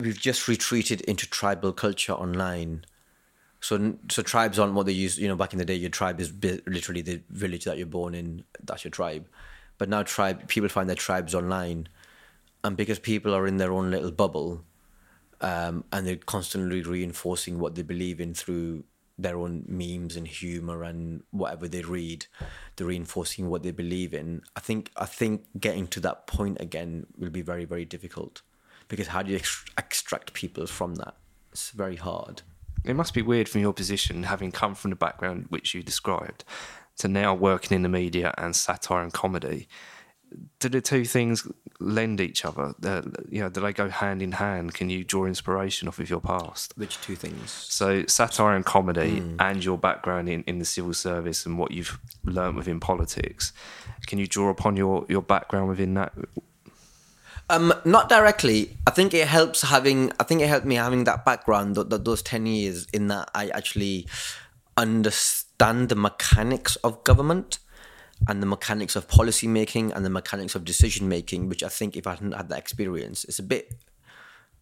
[0.00, 2.84] we've just retreated into tribal culture online.
[3.60, 5.16] So, so tribes aren't what they used.
[5.16, 6.32] You know, back in the day, your tribe is
[6.66, 8.42] literally the village that you're born in.
[8.64, 9.28] That's your tribe.
[9.78, 11.86] But now, tribe people find their tribes online,
[12.64, 14.64] and because people are in their own little bubble,
[15.40, 18.84] um, and they're constantly reinforcing what they believe in through
[19.18, 22.26] their own memes and humor and whatever they read.
[22.76, 24.42] They're reinforcing what they believe in.
[24.56, 28.42] I think I think getting to that point again will be very very difficult
[28.88, 31.14] because how do you ex- extract people from that?
[31.52, 32.42] It's very hard.
[32.84, 36.44] It must be weird from your position, having come from the background which you described,
[36.98, 39.68] to now working in the media and satire and comedy.
[40.60, 41.46] Do the two things
[41.80, 42.74] lend each other?
[42.84, 44.74] Uh, you know, do they go hand in hand?
[44.74, 46.74] Can you draw inspiration off of your past?
[46.76, 47.50] Which two things?
[47.50, 51.98] So satire and comedy, and your background in, in the civil service and what you've
[52.24, 53.52] learnt within politics.
[54.06, 56.12] Can you draw upon your, your background within that?
[57.48, 58.76] Um, not directly.
[58.86, 60.12] I think it helps having.
[60.20, 63.28] I think it helped me having that background, th- th- those ten years, in that
[63.34, 64.06] I actually
[64.76, 67.58] understand the mechanics of government
[68.28, 71.48] and the mechanics of policy making and the mechanics of decision making.
[71.48, 73.74] Which I think, if I hadn't had that experience, it's a bit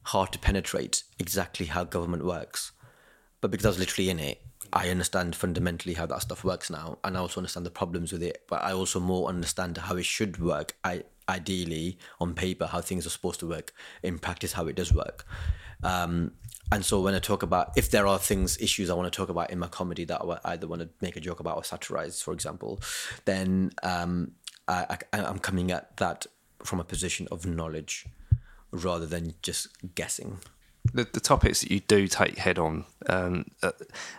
[0.04, 2.72] hard to penetrate exactly how government works.
[3.40, 4.42] But because I was literally in it,
[4.72, 8.22] I understand fundamentally how that stuff works now, and I also understand the problems with
[8.22, 8.44] it.
[8.48, 10.76] But I also more understand how it should work.
[10.84, 14.92] I ideally on paper how things are supposed to work, in practice how it does
[14.92, 15.26] work.
[15.82, 16.32] Um,
[16.72, 19.28] and so when I talk about if there are things issues I want to talk
[19.28, 22.20] about in my comedy that I either want to make a joke about or satirize,
[22.22, 22.80] for example,
[23.24, 24.32] then um,
[24.66, 26.26] I, I, I'm coming at that
[26.62, 28.06] from a position of knowledge
[28.70, 30.38] rather than just guessing.
[30.92, 33.72] the, the topics that you do take head on, um, uh,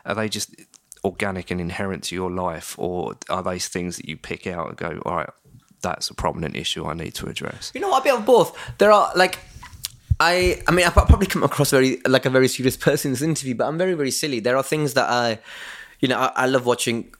[0.05, 0.55] are they just
[1.03, 4.77] organic and inherent to your life, or are those things that you pick out and
[4.77, 5.29] go, all right,
[5.81, 7.71] that's a prominent issue I need to address?
[7.73, 8.57] You know, a bit of both.
[8.77, 9.39] There are like,
[10.19, 13.21] I, I mean, I probably come across very like a very serious person in this
[13.21, 14.39] interview, but I'm very, very silly.
[14.39, 15.39] There are things that I,
[15.99, 17.13] you know, I, I love watching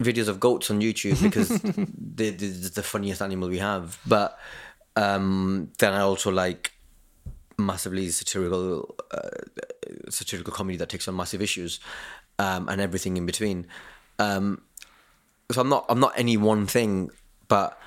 [0.00, 1.48] videos of goats on YouTube because
[1.98, 3.98] they're, they're the funniest animal we have.
[4.06, 4.38] But
[4.96, 6.72] um, then I also like
[7.58, 9.28] massively satirical, uh,
[10.08, 11.80] satirical comedy that takes on massive issues,
[12.38, 13.66] um, and everything in between.
[14.18, 14.62] Um,
[15.50, 17.10] so I'm not I'm not any one thing,
[17.48, 17.78] but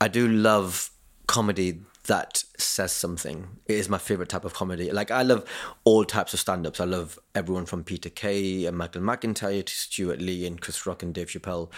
[0.00, 0.90] I do love
[1.26, 3.48] comedy that says something.
[3.66, 4.90] It is my favorite type of comedy.
[4.90, 5.44] Like I love
[5.84, 6.80] all types of stand-ups.
[6.80, 11.02] I love everyone from Peter Kay and Michael McIntyre to Stewart Lee and Chris Rock
[11.02, 11.70] and Dave Chappelle,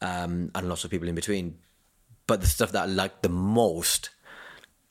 [0.00, 1.58] um, and lots of people in between.
[2.26, 4.10] But the stuff that I like the most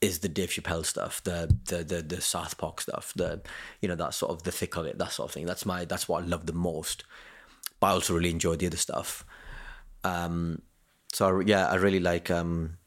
[0.01, 3.41] is the Dave Chappelle stuff, the the the the South Park stuff, the
[3.81, 5.45] you know that sort of the thick of it, that sort of thing.
[5.45, 7.05] That's my that's what I love the most.
[7.79, 9.25] But I also really enjoy the other stuff.
[10.03, 10.61] Um,
[11.13, 12.29] so I, yeah, I really like.
[12.29, 12.77] Um,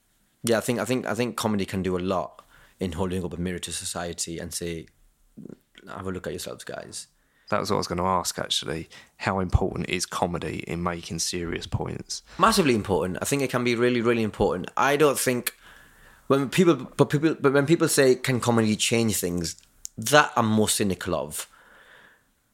[0.49, 2.43] yeah, I think I think I think comedy can do a lot
[2.79, 4.87] in holding up a mirror to society and say,
[5.89, 7.07] have a look at yourselves, guys.
[7.49, 8.89] That was what I was going to ask actually.
[9.19, 12.23] How important is comedy in making serious points?
[12.39, 13.19] Massively important.
[13.23, 14.71] I think it can be really really important.
[14.77, 15.55] I don't think
[16.27, 19.57] when people but people but when people say can comedy change things,
[19.97, 21.49] that I'm more cynical of.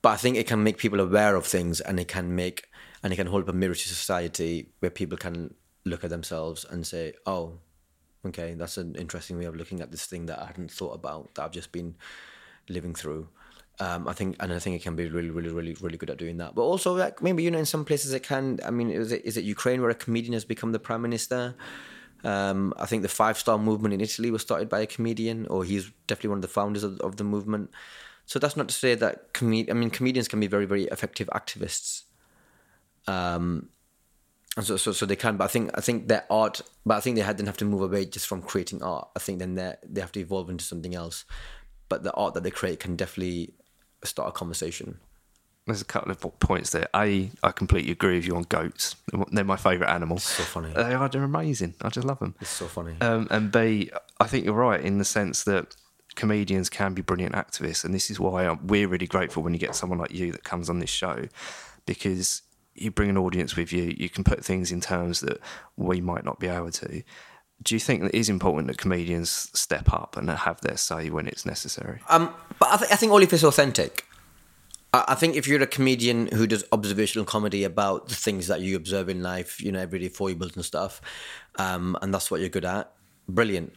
[0.03, 2.69] But I think it can make people aware of things and it can make
[3.03, 6.67] and it can hold up a mirror to society where people can look at themselves
[6.69, 7.59] and say, Oh,
[8.27, 11.35] okay, that's an interesting way of looking at this thing that I hadn't thought about
[11.35, 11.95] that I've just been
[12.69, 13.29] living through.
[13.81, 16.19] Um, I think, and I think it can be really, really, really, really good at
[16.19, 16.55] doing that.
[16.55, 18.61] But also, like maybe you know, in some places it can.
[18.65, 21.55] I mean, is it is it Ukraine where a comedian has become the prime minister?
[22.25, 25.65] Um, I think the Five Star Movement in Italy was started by a comedian, or
[25.65, 27.71] he's definitely one of the founders of, of the movement.
[28.27, 31.29] So that's not to say that comed- I mean, comedians can be very, very effective
[31.35, 32.03] activists.
[33.09, 33.71] Um,
[34.61, 35.37] so, so, so they can.
[35.37, 36.61] But I think, I think their art.
[36.85, 39.09] But I think they had then have to move away just from creating art.
[39.17, 41.25] I think then they they have to evolve into something else.
[41.89, 43.55] But the art that they create can definitely
[44.05, 44.99] start a conversation.
[45.67, 46.89] There's a couple of points there.
[46.97, 48.97] A, I completely agree with you on goats.
[49.31, 50.19] They're my favourite animal.
[50.19, 50.73] So funny.
[50.73, 51.09] They are.
[51.09, 51.75] They're amazing.
[51.81, 52.35] I just love them.
[52.41, 52.97] It's so funny.
[53.01, 55.77] Um, and B, I think you're right in the sense that
[56.17, 59.77] comedians can be brilliant activists, and this is why we're really grateful when you get
[59.77, 61.27] someone like you that comes on this show,
[61.87, 62.43] because
[62.75, 63.95] you bring an audience with you.
[63.97, 65.41] You can put things in terms that
[65.77, 67.03] we might not be able to.
[67.63, 71.27] do you think it is important that comedians step up and have their say when
[71.27, 72.01] it's necessary?
[72.09, 74.05] Um, but I, th- I think only if it's authentic.
[74.93, 78.61] I, I think if you're a comedian who does observational comedy about the things that
[78.61, 81.01] you observe in life, you know, everyday foibles and stuff,
[81.57, 82.93] um, and that's what you're good at,
[83.29, 83.75] brilliant.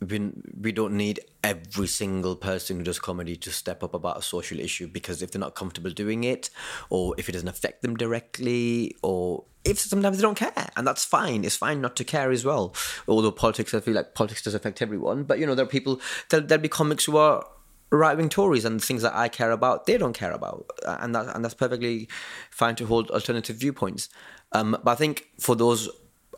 [0.00, 0.30] We,
[0.60, 4.60] we don't need every single person who does comedy to step up about a social
[4.60, 6.50] issue because if they're not comfortable doing it,
[6.90, 11.04] or if it doesn't affect them directly, or if sometimes they don't care, and that's
[11.04, 11.44] fine.
[11.44, 12.74] It's fine not to care as well.
[13.08, 15.24] Although politics, I feel like politics does affect everyone.
[15.24, 16.00] But you know, there are people.
[16.28, 17.44] There'll, there'll be comics who are
[17.90, 21.14] right wing Tories, and the things that I care about, they don't care about, and
[21.14, 22.08] that and that's perfectly
[22.50, 24.08] fine to hold alternative viewpoints.
[24.52, 25.88] Um, but I think for those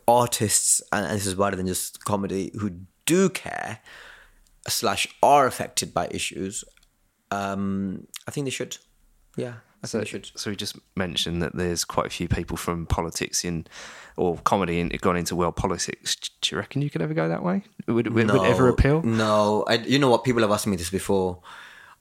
[0.06, 3.80] artists, and, and this is wider than just comedy, who do care
[4.68, 6.64] slash are affected by issues,
[7.30, 8.76] um, I think they should.
[9.36, 10.30] Yeah, I think So, they should.
[10.34, 13.66] so we just mentioned that there's quite a few people from politics in,
[14.16, 16.16] or comedy in, gone into world politics.
[16.40, 17.62] Do you reckon you could ever go that way?
[17.86, 19.02] Would, would, would ever appeal?
[19.02, 20.24] No, I, you know what?
[20.24, 21.40] People have asked me this before.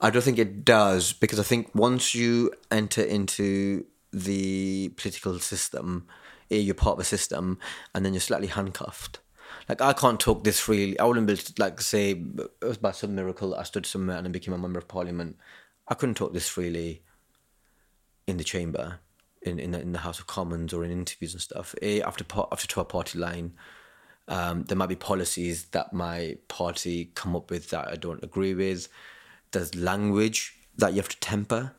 [0.01, 6.07] I don't think it does because I think once you enter into the political system,
[6.51, 7.57] eh, you're part of a system,
[7.93, 9.19] and then you're slightly handcuffed.
[9.69, 10.99] Like I can't talk this freely.
[10.99, 14.17] I wouldn't be able to, like say it was by some miracle I stood somewhere
[14.17, 15.37] and I became a member of parliament.
[15.87, 17.03] I couldn't talk this freely
[18.25, 18.99] in the chamber,
[19.41, 21.75] in in the, in the House of Commons or in interviews and stuff.
[21.81, 23.53] Eh, after after to a party line,
[24.27, 28.53] um, there might be policies that my party come up with that I don't agree
[28.53, 28.87] with.
[29.51, 31.73] There's language that you have to temper,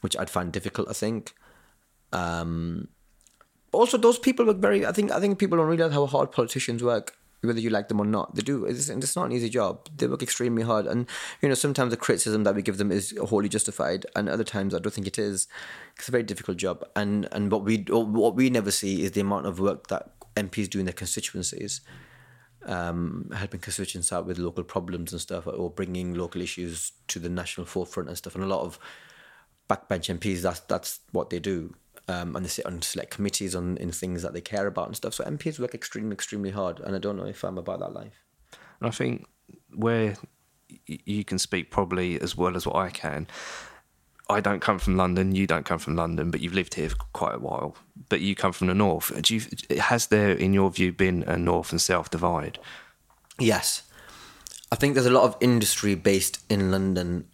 [0.00, 0.88] which I'd find difficult.
[0.88, 1.34] I think.
[2.12, 2.88] Um,
[3.72, 4.86] also, those people work very.
[4.86, 5.10] I think.
[5.10, 8.34] I think people don't realize how hard politicians work, whether you like them or not.
[8.34, 8.64] They do.
[8.64, 9.88] It's, it's not an easy job.
[9.96, 11.08] They work extremely hard, and
[11.40, 14.74] you know sometimes the criticism that we give them is wholly justified, and other times
[14.74, 15.48] I don't think it is.
[15.96, 19.20] It's a very difficult job, and and what we what we never see is the
[19.20, 21.80] amount of work that MPs do in their constituencies
[22.66, 27.28] um, helping constituents out with local problems and stuff, or bringing local issues to the
[27.28, 28.34] national forefront and stuff.
[28.34, 28.78] And a lot of
[29.68, 31.74] backbench MPs, that's that's what they do,
[32.08, 34.96] um, and they sit on select committees on in things that they care about and
[34.96, 35.14] stuff.
[35.14, 38.22] So MPs work extremely, extremely hard, and I don't know if I'm about that life.
[38.80, 39.26] And I think
[39.74, 40.16] where
[40.86, 43.26] you can speak probably as well as what I can.
[44.30, 45.34] I don't come from London.
[45.34, 47.76] You don't come from London, but you've lived here for quite a while.
[48.08, 49.12] But you come from the north.
[49.22, 49.42] Do you,
[49.78, 52.58] has there, in your view, been a north and south divide?
[53.38, 53.82] Yes,
[54.70, 57.28] I think there's a lot of industry based in London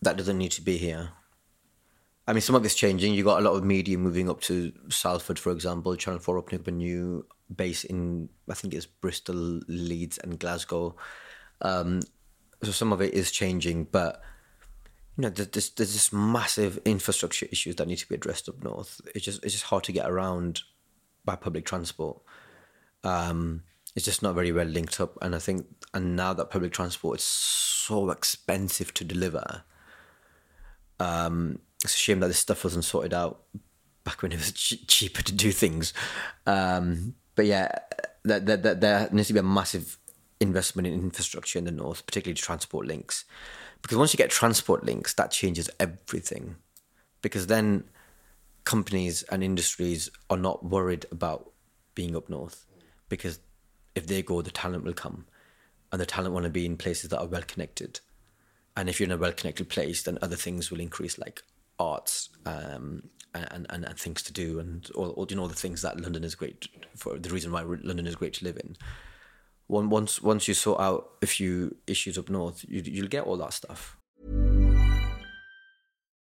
[0.00, 1.10] that doesn't need to be here.
[2.28, 3.14] I mean, some of it's changing.
[3.14, 5.96] You got a lot of media moving up to Salford, for example.
[5.96, 7.24] Channel Four opening up a new
[7.56, 10.94] base in, I think it's Bristol, Leeds, and Glasgow.
[11.62, 12.02] Um,
[12.62, 14.20] so some of it is changing, but
[15.16, 18.62] you know, there's this, there's this massive infrastructure issues that need to be addressed up
[18.62, 19.00] north.
[19.14, 20.60] It's just it's just hard to get around
[21.24, 22.20] by public transport.
[23.04, 23.62] Um,
[23.96, 27.20] it's just not very well linked up, and I think and now that public transport
[27.20, 29.62] is so expensive to deliver,
[31.00, 33.42] um, it's a shame that this stuff wasn't sorted out
[34.04, 35.92] back when it was ch- cheaper to do things.
[36.46, 37.70] Um, but yeah,
[38.24, 39.96] there, there, needs to be a massive
[40.40, 43.24] investment in infrastructure in the north, particularly transport links,
[43.80, 46.56] because once you get transport links, that changes everything.
[47.22, 47.84] Because then
[48.64, 51.50] companies and industries are not worried about
[51.94, 52.66] being up north,
[53.08, 53.38] because
[53.94, 55.26] if they go, the talent will come,
[55.90, 58.00] and the talent want to be in places that are well connected
[58.78, 61.42] and if you're in a well connected place, then other things will increase, like
[61.78, 63.02] arts um,
[63.34, 66.24] and, and and things to do, and all, all you know the things that London
[66.24, 67.18] is great for.
[67.18, 68.76] The reason why London is great to live in.
[69.68, 73.52] Once once you sort out a few issues up north, you, you'll get all that
[73.52, 73.96] stuff.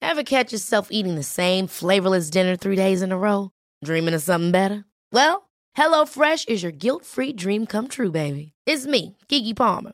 [0.02, 3.52] Ever catch yourself eating the same flavorless dinner three days in a row?
[3.84, 4.86] Dreaming of something better?
[5.12, 8.54] Well, HelloFresh is your guilt free dream come true, baby.
[8.68, 9.94] It's me, Keke Palmer.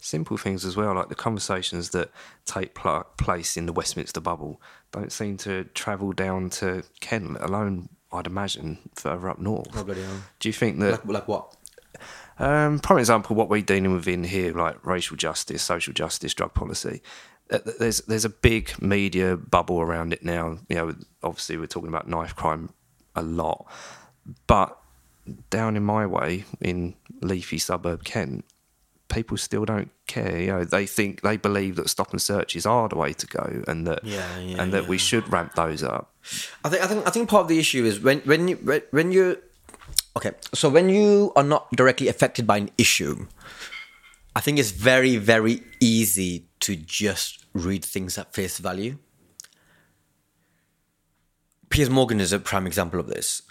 [0.00, 2.10] Simple things as well, like the conversations that
[2.44, 4.60] take pl- place in the Westminster bubble,
[4.92, 9.68] don't seem to travel down to Kent, let alone, I'd imagine, further up north.
[9.74, 10.22] Oh, bloody hell.
[10.38, 11.54] Do you think that Like, like what?
[12.38, 16.54] Um, prime example, what we're dealing with in here, like racial justice, social justice, drug
[16.54, 17.02] policy.
[17.50, 20.58] uh, There's there's a big media bubble around it now.
[20.68, 20.94] You know,
[21.24, 22.70] obviously we're talking about knife crime
[23.16, 23.66] a lot,
[24.46, 24.78] but
[25.50, 28.44] down in my way in leafy suburb Kent,
[29.08, 30.40] people still don't care.
[30.40, 33.62] You know, they think they believe that stop and searches are the way to go,
[33.66, 36.14] and that Yeah, yeah, and that we should ramp those up.
[36.64, 39.12] I think I think I think part of the issue is when when you when
[39.12, 39.38] you
[40.16, 40.32] okay.
[40.54, 43.26] So when you are not directly affected by an issue,
[44.36, 48.98] I think it's very very easy to just read things at face value.
[51.70, 53.42] Piers Morgan is a prime example of this.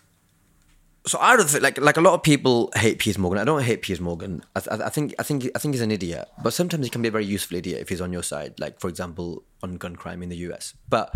[1.07, 3.39] So I don't think like like a lot of people hate Piers Morgan.
[3.39, 4.43] I don't hate Piers Morgan.
[4.55, 7.07] I, I think I think I think he's an idiot, but sometimes he can be
[7.07, 8.59] a very useful idiot if he's on your side.
[8.59, 10.73] Like for example, on gun crime in the US.
[10.89, 11.13] But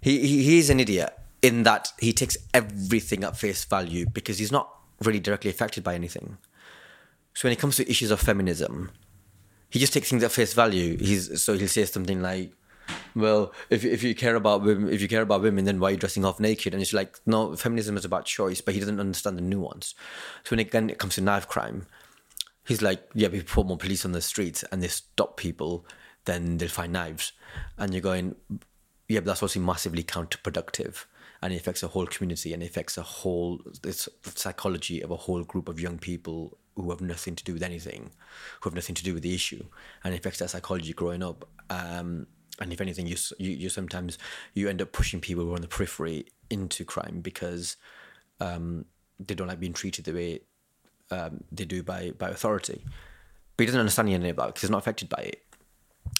[0.00, 1.12] he, he he's an idiot
[1.42, 4.70] in that he takes everything at face value because he's not
[5.02, 6.38] really directly affected by anything.
[7.34, 8.92] So when it comes to issues of feminism,
[9.68, 10.96] he just takes things at face value.
[10.96, 12.52] He's so he'll say something like,
[13.14, 15.90] "Well, if if you care about women, if you care about women, then why are
[15.92, 19.00] you dressing half naked?" And it's like, no, feminism is about choice, but he doesn't
[19.00, 19.94] understand the nuance.
[20.44, 21.86] So when again it comes to knife crime,
[22.66, 25.86] he's like, "Yeah, we put more police on the streets and they stop people,
[26.24, 27.32] then they'll find knives,"
[27.78, 28.36] and you're going,
[29.08, 31.04] "Yeah, but that's also massively counterproductive."
[31.42, 35.16] And it affects a whole community and it affects a whole this psychology of a
[35.16, 38.10] whole group of young people who have nothing to do with anything,
[38.60, 39.64] who have nothing to do with the issue,
[40.02, 41.48] and it affects their psychology growing up.
[41.70, 42.26] Um,
[42.60, 44.18] and if anything, you, you you sometimes
[44.54, 47.76] you end up pushing people who are on the periphery into crime because
[48.40, 48.84] um,
[49.18, 50.40] they don't like being treated the way
[51.10, 52.84] um, they do by by authority.
[53.56, 55.42] But he doesn't understand any of that because he's not affected by it.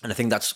[0.03, 0.55] And I think that's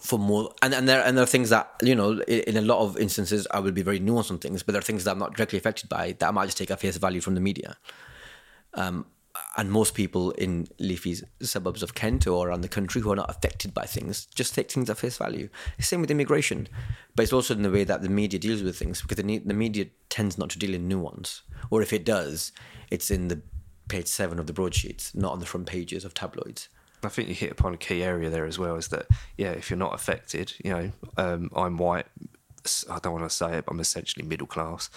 [0.00, 0.52] for more.
[0.62, 2.96] And, and there and there are things that you know in, in a lot of
[2.96, 5.34] instances I will be very nuanced on things, but there are things that I'm not
[5.34, 7.76] directly affected by that I might just take at face value from the media.
[8.74, 9.06] Um,
[9.58, 13.28] and most people in leafy suburbs of Kent or around the country who are not
[13.28, 15.48] affected by things just take things at face value.
[15.80, 16.68] Same with immigration,
[17.16, 19.54] but it's also in the way that the media deals with things because the, the
[19.54, 22.52] media tends not to deal in nuance, or if it does,
[22.90, 23.42] it's in the
[23.88, 26.68] page seven of the broadsheets, not on the front pages of tabloids.
[27.02, 28.76] I think you hit upon a key area there as well.
[28.76, 29.06] Is that
[29.36, 29.50] yeah?
[29.50, 32.06] If you're not affected, you know, um, I'm white.
[32.90, 34.90] I don't want to say it, but I'm essentially middle class.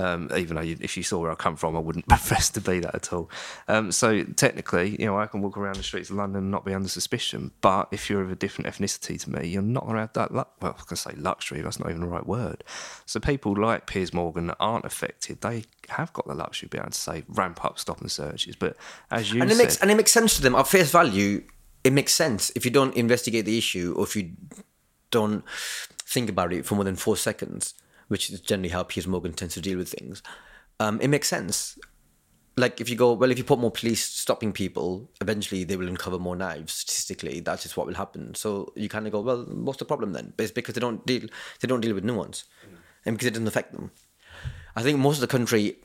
[0.00, 2.60] Um, even though you, if you saw where I come from, I wouldn't profess to
[2.60, 3.30] be that at all.
[3.66, 6.64] Um, so technically, you know, I can walk around the streets of London and not
[6.64, 7.50] be under suspicion.
[7.60, 10.32] But if you're of a different ethnicity to me, you're not going to have that.
[10.32, 11.60] Lu- well, I to say luxury.
[11.60, 12.62] That's not even the right word.
[13.06, 16.82] So people like Piers Morgan that aren't affected, they have got the luxury of being
[16.82, 18.54] able to say ramp up stop and searches.
[18.54, 18.76] But
[19.10, 21.42] as you and it said, makes and it makes sense to them at face value.
[21.84, 24.32] It makes sense if you don't investigate the issue or if you
[25.10, 25.44] don't
[26.08, 27.74] think about it for more than four seconds,
[28.08, 30.22] which is generally how Piers Morgan tends to deal with things.
[30.80, 31.78] Um, it makes sense.
[32.56, 35.86] Like if you go, well, if you put more police stopping people, eventually they will
[35.86, 36.72] uncover more knives.
[36.72, 38.34] Statistically, that's just what will happen.
[38.34, 40.32] So you kind of go, well, what's the problem then?
[40.36, 41.28] But it's because they don't deal,
[41.60, 42.44] they don't deal with nuance,
[43.04, 43.92] and because it doesn't affect them.
[44.74, 45.76] I think most of the country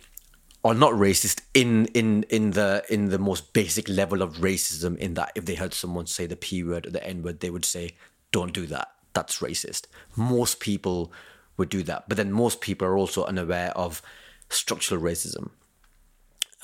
[0.63, 4.97] are not racist in in in the in the most basic level of racism.
[4.97, 7.49] In that, if they heard someone say the p word or the n word, they
[7.49, 7.91] would say,
[8.31, 8.87] "Don't do that.
[9.13, 9.85] That's racist."
[10.15, 11.11] Most people
[11.57, 14.01] would do that, but then most people are also unaware of
[14.49, 15.51] structural racism.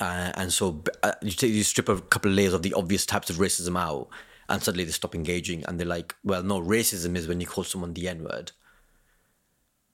[0.00, 3.04] Uh, and so uh, you, take, you strip a couple of layers of the obvious
[3.04, 4.08] types of racism out,
[4.48, 7.64] and suddenly they stop engaging, and they're like, "Well, no, racism is when you call
[7.64, 8.52] someone the N word."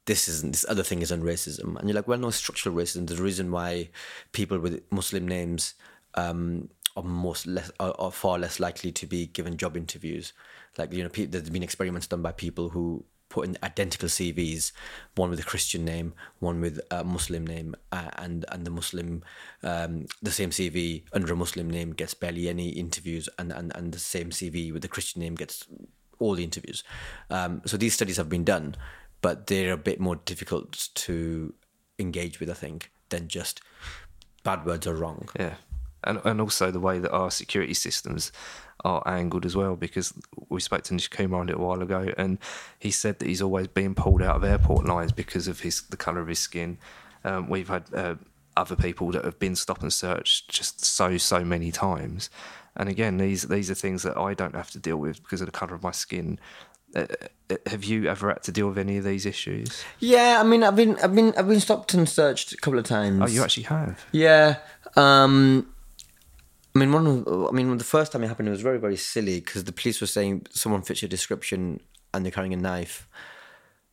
[0.05, 0.53] This isn't.
[0.53, 3.91] This other thing isn't racism, and you're like, "Well, no, structural racism." A reason why
[4.31, 5.75] people with Muslim names
[6.15, 10.33] um, are most less are, are far less likely to be given job interviews.
[10.79, 14.73] Like you know, pe- there's been experiments done by people who put in identical CVs,
[15.15, 19.23] one with a Christian name, one with a Muslim name, uh, and and the Muslim,
[19.63, 23.93] um, the same CV under a Muslim name gets barely any interviews, and and, and
[23.93, 25.67] the same CV with the Christian name gets
[26.19, 26.83] all the interviews.
[27.29, 28.77] Um, so these studies have been done,
[29.21, 31.53] but they're a bit more difficult to
[31.99, 33.61] engage with, I think, than just
[34.45, 35.29] bad words are wrong.
[35.39, 35.57] Yeah,
[36.05, 38.33] and and also the way that our security systems
[38.87, 40.15] are angled as well because
[40.49, 42.39] we spoke to Nish Kumar a little while ago and
[42.79, 45.97] he said that he's always been pulled out of airport lines because of his the
[45.97, 46.79] colour of his skin.
[47.25, 48.15] Um, we've had uh,
[48.57, 52.31] other people that have been stop and searched just so so many times,
[52.77, 55.47] and again these these are things that I don't have to deal with because of
[55.47, 56.39] the colour of my skin.
[56.95, 57.07] Uh,
[57.51, 59.85] uh, have you ever had to deal with any of these issues?
[59.99, 62.87] Yeah, I mean, I've been, I've been, I've been stopped and searched a couple of
[62.87, 63.21] times.
[63.23, 64.07] Oh, you actually have.
[64.13, 64.59] Yeah.
[64.95, 65.67] Um,
[66.77, 67.07] I mean, one.
[67.07, 69.73] Of, I mean, the first time it happened, it was very, very silly because the
[69.73, 71.81] police were saying someone fits your description
[72.13, 73.09] and they're carrying a knife,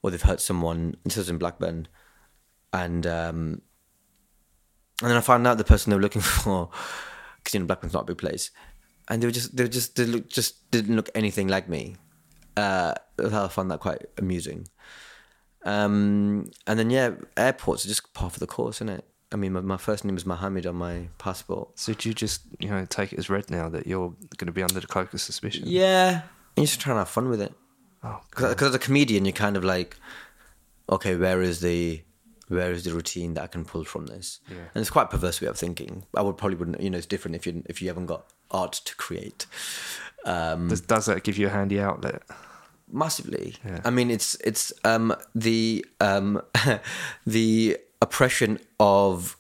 [0.02, 0.98] or they've hurt someone.
[1.06, 1.88] This was in Blackburn,
[2.74, 3.62] and um,
[5.02, 6.72] and then I found out the person they were looking for,
[7.38, 8.52] because you know Blackburn's not a big place,
[9.08, 11.96] and they were just, they were just, they look, just didn't look anything like me.
[12.58, 14.68] Uh, I found that quite amusing.
[15.64, 19.08] Um, and then yeah, airports are just part of the course, isn't it?
[19.34, 21.80] I mean, my, my first name is Mohammed on my passport.
[21.80, 24.52] So do you just you know take it as read now that you're going to
[24.52, 25.64] be under the cloak of suspicion?
[25.66, 26.22] Yeah,
[26.56, 27.54] You're just trying to have fun with it.
[28.04, 29.98] Oh, Because as a comedian, you're kind of like,
[30.90, 32.04] okay, where is the
[32.50, 34.40] where is the routine that I can pull from this?
[34.50, 34.58] Yeah.
[34.76, 36.06] And it's quite a perverse way of thinking.
[36.16, 38.74] I would probably wouldn't, you know, it's different if you if you haven't got art
[38.74, 39.46] to create.
[40.26, 42.22] Um, does, does that give you a handy outlet?
[42.94, 43.56] massively.
[43.66, 43.82] Yeah.
[43.84, 46.42] I mean, it's it's um, the um,
[47.26, 49.38] the oppression of.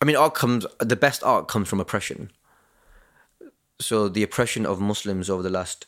[0.00, 0.66] I mean, art comes.
[0.80, 2.30] The best art comes from oppression.
[3.80, 5.86] So the oppression of Muslims over the last.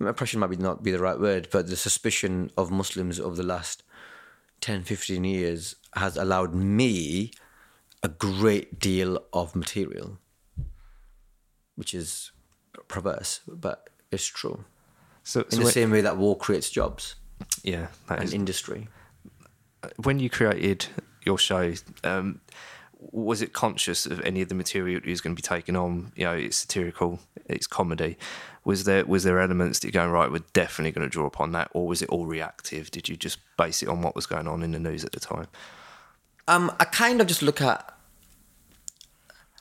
[0.00, 3.42] Oppression might be not be the right word, but the suspicion of Muslims over the
[3.42, 3.82] last
[4.62, 7.32] 10, 15 years has allowed me
[8.02, 10.18] a great deal of material,
[11.76, 12.30] which is
[12.88, 14.64] perverse, but it's true
[15.22, 17.16] So, in so the same way that war creates jobs
[17.62, 18.88] yeah, and is- industry.
[20.02, 20.86] When you created
[21.24, 21.74] your show,
[22.04, 22.40] um,
[22.98, 26.12] was it conscious of any of the material you was going to be taking on?
[26.16, 28.18] You know, it's satirical, it's comedy.
[28.64, 30.30] Was there was there elements that you're going right?
[30.30, 32.90] We're definitely going to draw upon that, or was it all reactive?
[32.90, 35.20] Did you just base it on what was going on in the news at the
[35.20, 35.46] time?
[36.46, 37.96] Um, I kind of just look at.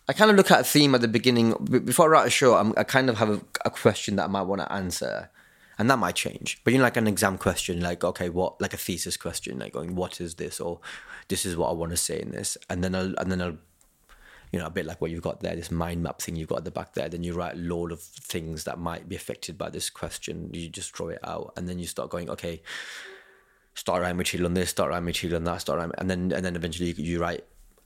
[0.09, 1.53] I kind of look at a theme at the beginning
[1.85, 2.55] before I write a show.
[2.55, 5.29] I'm, I kind of have a, a question that I might want to answer,
[5.79, 6.61] and that might change.
[6.63, 9.73] But you know, like an exam question, like okay, what, like a thesis question, like
[9.73, 10.81] going, what is this, or
[11.29, 13.57] this is what I want to say in this, and then I'll, and then I'll,
[14.51, 16.59] you know, a bit like what you've got there, this mind map thing you've got
[16.59, 17.07] at the back there.
[17.07, 20.49] Then you write a load of things that might be affected by this question.
[20.53, 22.61] You just draw it out, and then you start going, okay,
[23.73, 26.43] start writing material on this, start writing material on that, start writing, and then and
[26.43, 27.45] then eventually you, you write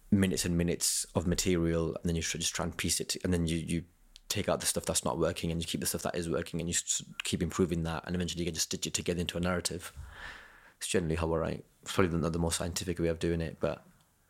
[0.10, 3.32] minutes and minutes of material, and then you tr- just try and piece it, and
[3.32, 3.84] then you you
[4.30, 6.60] take out the stuff that's not working, and you keep the stuff that is working,
[6.60, 6.76] and you
[7.24, 9.92] keep improving that, and eventually you can just stitch it together into a narrative.
[10.78, 11.66] It's generally how I write.
[11.84, 13.84] It's probably not the most scientific way of doing it, but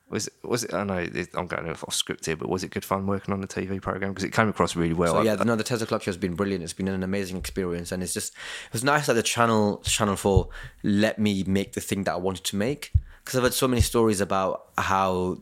[0.09, 0.73] Was it, was it?
[0.73, 3.47] I know I'm going off script here, but was it good fun working on the
[3.47, 5.13] TV program because it came across really well?
[5.13, 6.63] So I- yeah, no, the Tez O'Clock Show has been brilliant.
[6.63, 8.33] It's been an amazing experience, and it's just
[8.67, 10.49] it was nice that the channel Channel Four
[10.83, 12.91] let me make the thing that I wanted to make
[13.23, 15.41] because I've heard so many stories about how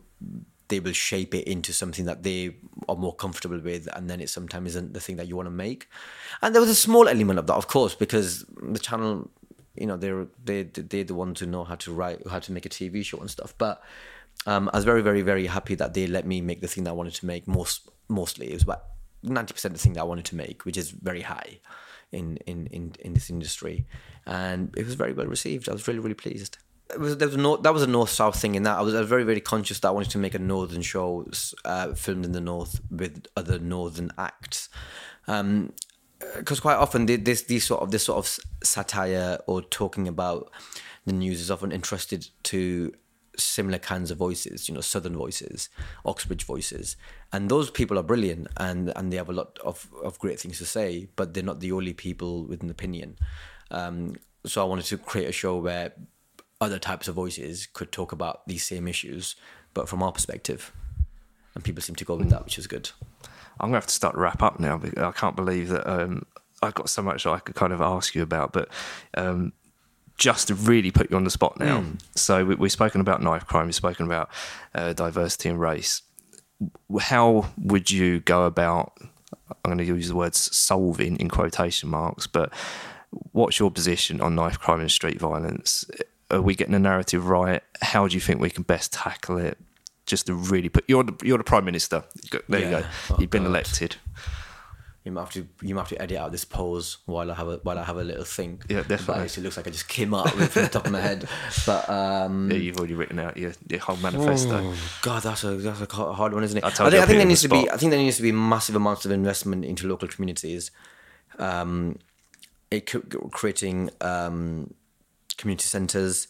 [0.68, 2.56] they will shape it into something that they
[2.88, 5.50] are more comfortable with, and then it sometimes isn't the thing that you want to
[5.50, 5.88] make.
[6.40, 9.30] And there was a small element of that, of course, because the channel,
[9.74, 12.66] you know, they're they they're the ones who know how to write, how to make
[12.66, 13.82] a TV show and stuff, but.
[14.44, 16.90] Um, I was very, very, very happy that they let me make the thing that
[16.90, 17.46] I wanted to make.
[17.46, 18.84] Most, mostly, it was about
[19.22, 21.60] ninety percent of the thing that I wanted to make, which is very high
[22.10, 23.86] in in in, in this industry,
[24.26, 25.68] and it was very well received.
[25.68, 26.58] I was really, really pleased.
[26.98, 29.00] Was, there was no, that was a north south thing in that I was, I
[29.00, 31.26] was very, very conscious that I wanted to make a northern show
[31.64, 34.68] uh, filmed in the north with other northern acts.
[35.26, 35.72] Um,
[36.36, 40.50] because quite often this these sort of this sort of satire or talking about
[41.04, 42.92] the news is often interested to
[43.36, 45.68] similar kinds of voices, you know, southern voices,
[46.04, 46.96] Oxbridge voices,
[47.32, 50.58] and those people are brilliant and and they have a lot of of great things
[50.58, 53.16] to say, but they're not the only people with an opinion.
[53.70, 55.92] Um, so I wanted to create a show where
[56.62, 59.36] other types of voices could talk about these same issues,
[59.74, 60.72] but from our perspective,
[61.54, 62.90] and people seem to go with that, which is good.
[63.60, 64.78] I'm gonna have to start to wrap up now.
[64.78, 66.24] Because I can't believe that um,
[66.62, 68.68] I've got so much I could kind of ask you about, but
[69.14, 69.52] um,
[70.16, 71.80] just to really put you on the spot now.
[72.14, 73.66] So we, we've spoken about knife crime.
[73.66, 74.30] We've spoken about
[74.74, 76.02] uh, diversity and race.
[77.00, 78.92] How would you go about?
[79.50, 82.52] I'm going to use the words solving in quotation marks, but
[83.32, 85.84] what's your position on knife crime and street violence?
[86.32, 87.62] Are we getting the narrative right?
[87.82, 89.58] How do you think we can best tackle it?
[90.06, 92.02] Just to really put you're the, you're the prime minister.
[92.48, 92.84] There you go.
[93.10, 93.50] Oh, You've been God.
[93.50, 93.96] elected.
[95.04, 97.48] You might have to you might have to edit out this pause while I have
[97.48, 98.64] a while I have a little think.
[98.68, 99.24] Yeah, But definitely.
[99.24, 101.28] It looks like I just came up with it from the top of my head.
[101.66, 104.72] But um, Yeah, you've already written out your, your whole manifesto.
[105.02, 106.64] God, that's a that's a hard one, isn't it?
[106.64, 107.70] I I, think, I think there needs the to be.
[107.70, 110.70] I think there needs to be massive amounts of investment into local communities.
[111.38, 111.98] Um,
[112.70, 112.92] it
[113.32, 114.72] creating um,
[115.42, 116.26] community centres,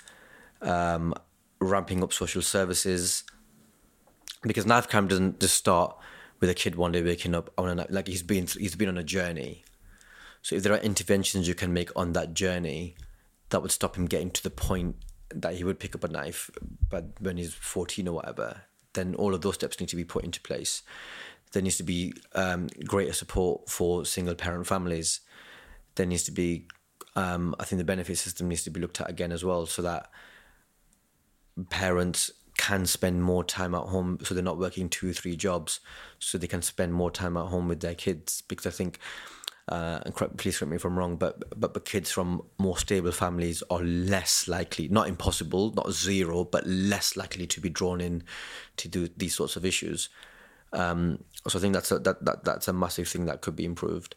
[0.61, 1.15] um,
[1.61, 3.23] ramping up social services,
[4.43, 5.97] because knife crime doesn't just start
[6.41, 8.99] with a kid one day waking up on a like he's been he's been on
[8.99, 9.63] a journey.
[10.43, 12.97] So if there are interventions you can make on that journey,
[13.51, 14.97] that would stop him getting to the point
[15.43, 16.51] that he would pick up a knife,
[16.91, 18.63] but when he's fourteen or whatever,
[18.95, 20.83] then all of those steps need to be put into place.
[21.53, 25.21] There needs to be um, greater support for single parent families.
[25.95, 26.67] There needs to be,
[27.17, 29.83] um, I think, the benefit system needs to be looked at again as well, so
[29.83, 30.11] that
[31.71, 35.81] parents can spend more time at home so they're not working two three jobs
[36.19, 38.99] so they can spend more time at home with their kids because i think
[39.69, 42.77] uh, and correct, please correct me if I'm wrong, but, but but kids from more
[42.77, 48.01] stable families are less likely, not impossible, not zero, but less likely to be drawn
[48.01, 48.25] in
[48.79, 50.09] to do these sorts of issues.
[50.73, 53.65] Um, so I think that's a that, that that's a massive thing that could be
[53.65, 54.17] improved.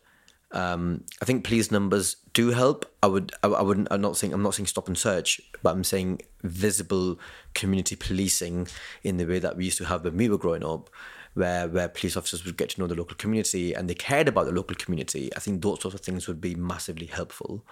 [0.56, 2.90] Um, I think police numbers do help.
[3.04, 3.90] I would, I, I wouldn't.
[3.92, 7.20] I'm not saying I'm not saying stop and search, but I'm saying visible
[7.54, 8.70] community policing
[9.04, 10.90] in the way that we used to have when we were growing up,
[11.34, 14.46] where where police officers would get to know the local community and they cared about
[14.46, 15.30] the local community.
[15.36, 17.66] I think those sorts of things would be massively helpful.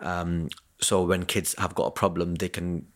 [0.00, 0.50] Um,
[0.82, 2.88] so when kids have got a problem, they can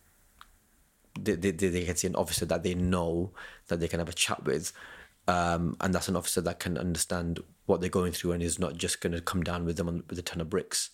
[1.19, 3.31] they, they, they can see an officer that they know
[3.69, 4.71] that they can have a chat with
[5.27, 8.75] um, and that's an officer that can understand what they're going through and is not
[8.75, 10.89] just going to come down with them on, with a ton of bricks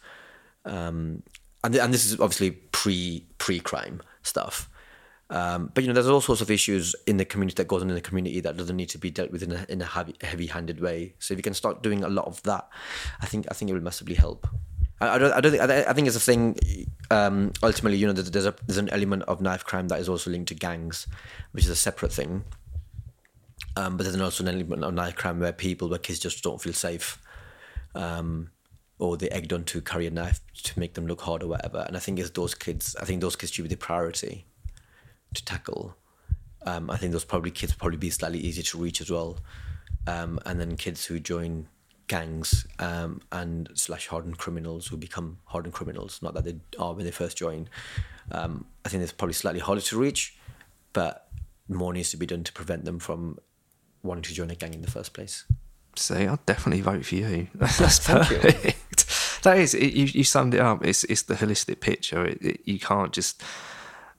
[0.65, 1.23] um,
[1.63, 4.69] and, and this is obviously pre pre crime stuff
[5.29, 7.89] um, but you know there's all sorts of issues in the community that goes on
[7.89, 10.15] in the community that doesn't need to be dealt with in a, in a heavy
[10.21, 12.67] heavy handed way so if you can start doing a lot of that
[13.21, 14.47] I think I think it will massively help
[15.03, 15.33] I, I don't.
[15.33, 15.63] I don't think.
[15.63, 16.57] I, I think it's a thing.
[17.11, 20.09] Um, ultimately, you know, there's, there's a there's an element of knife crime that is
[20.09, 21.07] also linked to gangs,
[21.51, 22.43] which is a separate thing.
[23.75, 26.61] Um, but there's also an element of knife crime where people, where kids just don't
[26.61, 27.19] feel safe,
[27.95, 28.51] um,
[28.99, 31.83] or they're egged on to carry a knife to make them look hard or whatever.
[31.87, 32.95] And I think it's those kids.
[33.01, 34.45] I think those kids should be the priority
[35.33, 35.95] to tackle.
[36.65, 39.37] Um, I think those probably kids probably be slightly easier to reach as well.
[40.05, 41.67] Um, and then kids who join
[42.07, 47.05] gangs um, and slash hardened criminals who become hardened criminals, not that they are when
[47.05, 47.67] they first join.
[48.31, 50.37] Um, I think it's probably slightly harder to reach,
[50.91, 51.27] but
[51.67, 53.39] more needs to be done to prevent them from
[54.03, 55.45] wanting to join a gang in the first place.
[55.95, 57.47] See, I'll definitely vote for you.
[57.55, 59.43] That's perfect.
[59.43, 60.85] That is, it, you, you summed it up.
[60.85, 62.25] It's it's the holistic picture.
[62.25, 63.43] It, it, you can't just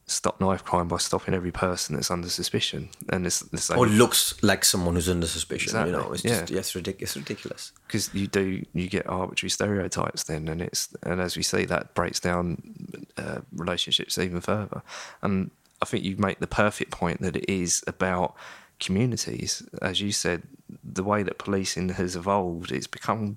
[0.06, 2.90] stop knife crime by stopping every person that's under suspicion.
[3.08, 5.86] And it's the same Or it looks like someone who's under suspicion.
[5.86, 6.54] You know, Exactly, it's just yeah.
[6.54, 7.72] yeah, it's, ridic- it's ridiculous.
[7.86, 11.94] because you do you get arbitrary stereotypes then, and it's and as we see that
[11.94, 14.82] breaks down uh, relationships even further.
[15.22, 18.36] And I think you make the perfect point that it is about
[18.80, 20.42] communities, as you said.
[20.82, 23.36] The way that policing has evolved, it's become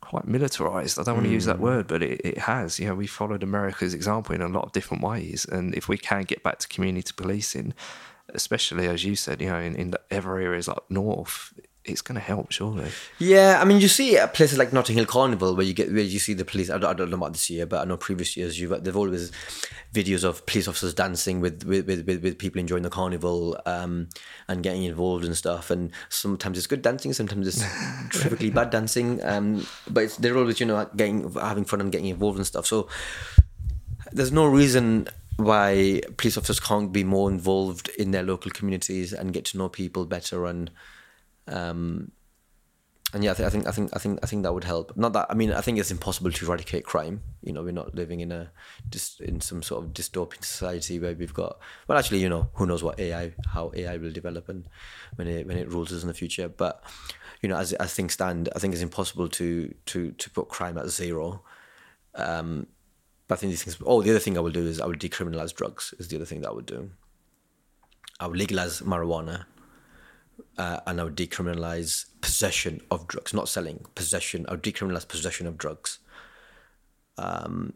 [0.00, 0.98] quite militarized.
[0.98, 1.60] I don't want to use that mm.
[1.60, 2.78] word, but it, it has.
[2.78, 5.98] You know, we followed America's example in a lot of different ways, and if we
[5.98, 7.74] can get back to community policing,
[8.30, 11.54] especially as you said, you know, in, in the ever areas like north,
[11.84, 12.90] it's going to help surely.
[13.18, 16.02] Yeah, I mean, you see at places like Notting Hill Carnival where you get where
[16.02, 16.70] you see the police.
[16.70, 18.96] I don't, I don't know about this year, but I know previous years you've they've
[18.96, 19.32] always
[19.92, 24.08] videos of police officers dancing with with, with, with, people enjoying the carnival um,
[24.48, 25.70] and getting involved and stuff.
[25.70, 27.64] And sometimes it's good dancing, sometimes it's
[28.16, 29.22] terrifically bad dancing.
[29.24, 32.66] Um, but it's, they're always you know getting having fun and getting involved and stuff.
[32.66, 32.88] So
[34.12, 39.32] there's no reason why police officers can't be more involved in their local communities and
[39.32, 40.70] get to know people better and
[41.48, 42.12] um,
[43.14, 44.96] and yeah, I, th- I think I think I think I think that would help.
[44.96, 47.22] Not that I mean, I think it's impossible to eradicate crime.
[47.42, 48.50] You know, we're not living in a
[48.88, 51.58] just in some sort of dystopian society where we've got.
[51.86, 54.64] Well, actually, you know, who knows what AI, how AI will develop and
[55.16, 56.48] when it when it rules us in the future.
[56.48, 56.82] But
[57.42, 60.78] you know, as as things stand, I think it's impossible to to to put crime
[60.78, 61.42] at zero.
[62.14, 62.66] Um,
[63.28, 63.76] but I think these things.
[63.84, 65.92] Oh, the other thing I will do is I will decriminalize drugs.
[65.98, 66.90] Is the other thing that I would do.
[68.18, 69.44] I would legalize marijuana
[70.58, 74.46] uh, and I would decriminalize possession of drugs, not selling, possession.
[74.48, 75.98] I would decriminalize possession of drugs
[77.18, 77.74] um,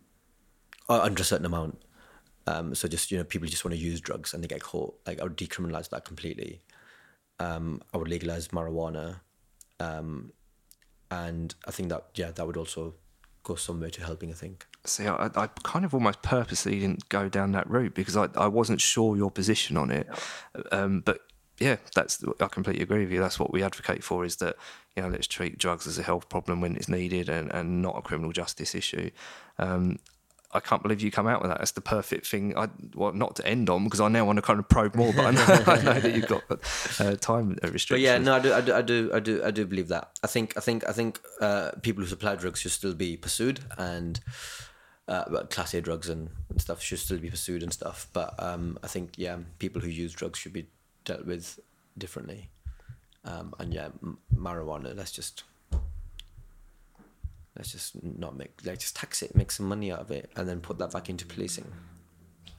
[0.89, 1.79] under a certain amount.
[2.47, 4.95] Um, so just you know, people just want to use drugs and they get caught.
[5.07, 6.63] Like I would decriminalize that completely.
[7.39, 9.21] Um, I would legalize marijuana,
[9.81, 10.33] um,
[11.11, 12.95] and I think that yeah, that would also
[13.43, 14.31] go some way to helping.
[14.31, 14.67] I think.
[14.85, 18.47] See, I, I kind of almost purposely didn't go down that route because I, I
[18.47, 20.09] wasn't sure your position on it.
[20.71, 21.21] Um, but
[21.59, 23.21] yeah, that's I completely agree with you.
[23.21, 24.57] That's what we advocate for is that
[24.97, 27.97] you know let's treat drugs as a health problem when it's needed and, and not
[27.97, 29.11] a criminal justice issue.
[29.59, 29.99] Um,
[30.53, 31.59] I can't believe you come out with that.
[31.59, 32.57] That's the perfect thing.
[32.57, 35.13] I well, not to end on because I now want to kind of probe more,
[35.13, 36.45] but I know, I know that you've got
[37.01, 37.91] uh, time restrictions.
[37.91, 40.11] But yeah, no, I do, I do, I do, I do, I do believe that.
[40.23, 43.61] I think, I think, I think uh, people who supply drugs should still be pursued,
[43.77, 44.21] and
[45.09, 48.09] uh, class A drugs and, and stuff should still be pursued and stuff.
[48.13, 50.69] But um, I think yeah, people who use drugs should be
[51.07, 51.59] dealt with
[51.97, 52.51] differently.
[53.25, 54.95] Um, and yeah, m- marijuana.
[54.95, 55.45] Let's just
[57.57, 60.47] let's just not make like just tax it, make some money out of it, and
[60.49, 61.67] then put that back into policing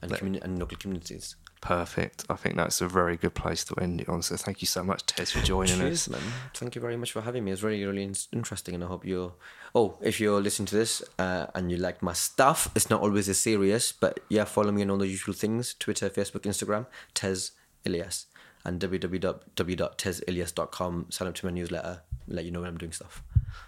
[0.02, 1.36] and communi- and local communities.
[1.60, 2.24] Perfect.
[2.30, 4.22] I think that's a very good place to end it on.
[4.22, 6.08] So thank you so much, Tez, for joining Cheers, us.
[6.10, 6.20] man.
[6.54, 7.50] Thank you very much for having me.
[7.50, 9.32] It's really, really in- interesting, and I hope you're.
[9.74, 13.28] Oh, if you're listening to this uh, and you like my stuff, it's not always
[13.28, 17.52] as serious, but yeah, follow me on all the usual things: Twitter, Facebook, Instagram, Tez
[17.84, 18.26] Ilyas,
[18.68, 21.06] and www.tezilyas.com.
[21.10, 23.22] Sign up to my newsletter, let you know when I'm doing stuff.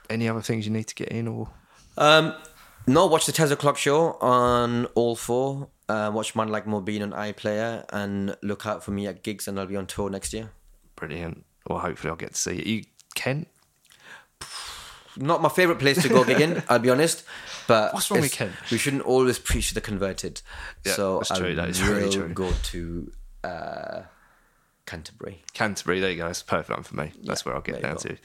[0.09, 1.49] Any other things you need to get in, or
[1.97, 2.35] Um,
[2.87, 5.69] no, watch the Tez O'Clock Show on All Four.
[5.89, 9.59] Uh, watch Man Like Mobeen on iPlayer, and look out for me at gigs, and
[9.59, 10.51] I'll be on tour next year.
[10.97, 11.45] brilliant?
[11.67, 12.63] Well, hopefully I'll get to see you.
[12.77, 12.85] You
[13.15, 13.49] Kent?
[15.17, 16.63] not my favorite place to go gigging.
[16.69, 17.25] I'll be honest,
[17.67, 18.53] but What's wrong with Kent?
[18.71, 20.43] We shouldn't always preach to the converted.
[20.85, 22.29] Yeah, so that's true, that is very true.
[22.29, 23.13] go to
[23.45, 24.03] uh,
[24.87, 26.01] Canterbury Canterbury.
[26.01, 26.27] There you go.
[26.27, 27.13] That's a perfect one for me.
[27.23, 28.01] That's where I'll get down go.
[28.01, 28.17] to.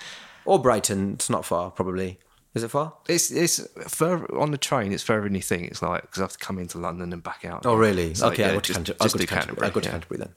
[0.46, 1.14] or Brighton.
[1.14, 2.20] It's not far, probably.
[2.54, 2.94] Is it far?
[3.10, 4.94] It's it's further on the train.
[4.94, 5.68] It's further than you think.
[5.70, 7.66] It's like because I have to come into London and back out.
[7.66, 8.14] Oh, really?
[8.14, 8.98] So, okay, yeah, I go to just- Canterbury.
[9.02, 9.68] I'll just go do to Canterbury.
[9.68, 9.92] I'll go to yeah.
[9.92, 10.34] Canterbury then.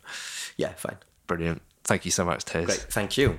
[0.56, 0.96] Yeah, fine.
[1.28, 1.62] Brilliant.
[1.84, 2.66] Thank you so much, Tez.
[2.66, 2.78] Great.
[2.90, 3.38] Thank you.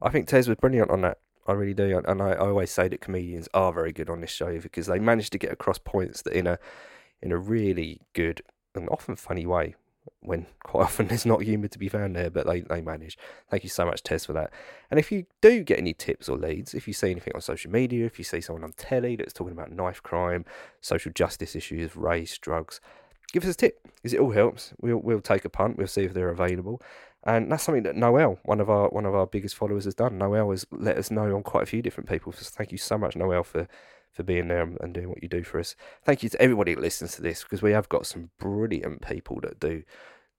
[0.00, 1.18] I think Tez was brilliant on that.
[1.46, 4.30] I really do, and I, I always say that comedians are very good on this
[4.30, 6.58] show because they manage to get across points that in a
[7.22, 8.42] in a really good
[8.74, 9.74] and often funny way.
[10.20, 13.18] When quite often there's not humour to be found there, but they, they manage.
[13.50, 14.52] Thank you so much, Tez, for that.
[14.90, 17.70] And if you do get any tips or leads, if you see anything on social
[17.70, 20.44] media, if you see someone on telly that's talking about knife crime,
[20.80, 22.80] social justice issues, race, drugs,
[23.32, 24.72] give us a tip because it all helps.
[24.80, 25.76] We'll we'll take a punt.
[25.76, 26.80] We'll see if they're available,
[27.24, 30.18] and that's something that Noel, one of our one of our biggest followers, has done.
[30.18, 32.32] Noel has let us know on quite a few different people.
[32.32, 33.68] So thank you so much, Noel, for
[34.12, 35.76] for being there and doing what you do for us.
[36.04, 39.40] Thank you to everybody that listens to this because we have got some brilliant people
[39.42, 39.84] that do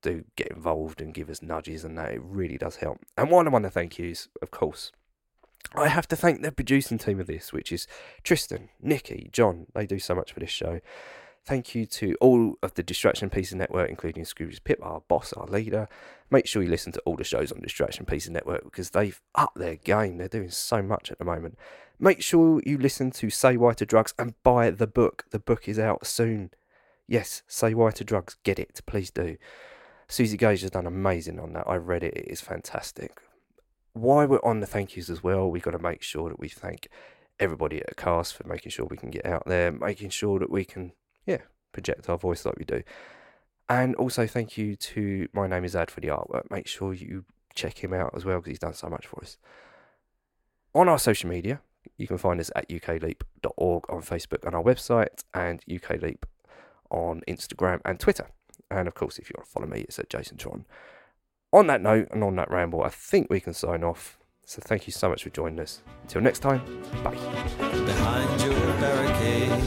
[0.01, 2.99] do get involved and give us nudges and that it really does help.
[3.17, 4.93] And one of the thank yous, of course,
[5.75, 7.85] I have to thank the producing team of this, which is
[8.23, 9.67] Tristan, Nikki, John.
[9.75, 10.79] They do so much for this show.
[11.45, 15.47] Thank you to all of the Distraction Pieces Network, including Scroobius Pip, our boss, our
[15.47, 15.87] leader.
[16.29, 19.57] Make sure you listen to all the shows on Distraction Pieces Network because they've upped
[19.57, 20.17] their game.
[20.17, 21.57] They're doing so much at the moment.
[22.01, 25.25] Make sure you listen to Say Why to Drugs and buy the book.
[25.31, 26.51] The book is out soon.
[27.07, 28.37] Yes, Say Why to Drugs.
[28.43, 29.35] Get it, please do.
[30.07, 31.67] Suzi Gage has done amazing on that.
[31.67, 33.19] I read it, it is fantastic.
[33.91, 36.47] While we're on the thank yous as well, we've got to make sure that we
[36.47, 36.87] thank
[37.37, 40.63] everybody at Cast for making sure we can get out there, making sure that we
[40.63, 40.93] can,
[41.25, 41.39] yeah,
[41.73, 42.81] project our voice like we do.
[43.67, 46.49] And also thank you to My Name is Ad for the artwork.
[46.49, 49.37] Make sure you check him out as well because he's done so much for us.
[50.73, 51.61] On our social media,
[51.97, 56.23] you can find us at ukleap.org on Facebook and our website, and ukleap
[56.89, 58.27] on Instagram and Twitter.
[58.71, 60.65] And of course, if you want to follow me, it's at Jason Tron.
[61.51, 64.19] On that note and on that ramble, I think we can sign off.
[64.45, 65.81] So thank you so much for joining us.
[66.03, 66.61] Until next time,
[67.03, 67.11] bye.
[67.11, 69.65] behind your barricades.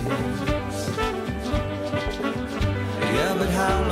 [3.01, 3.91] Yeah, but how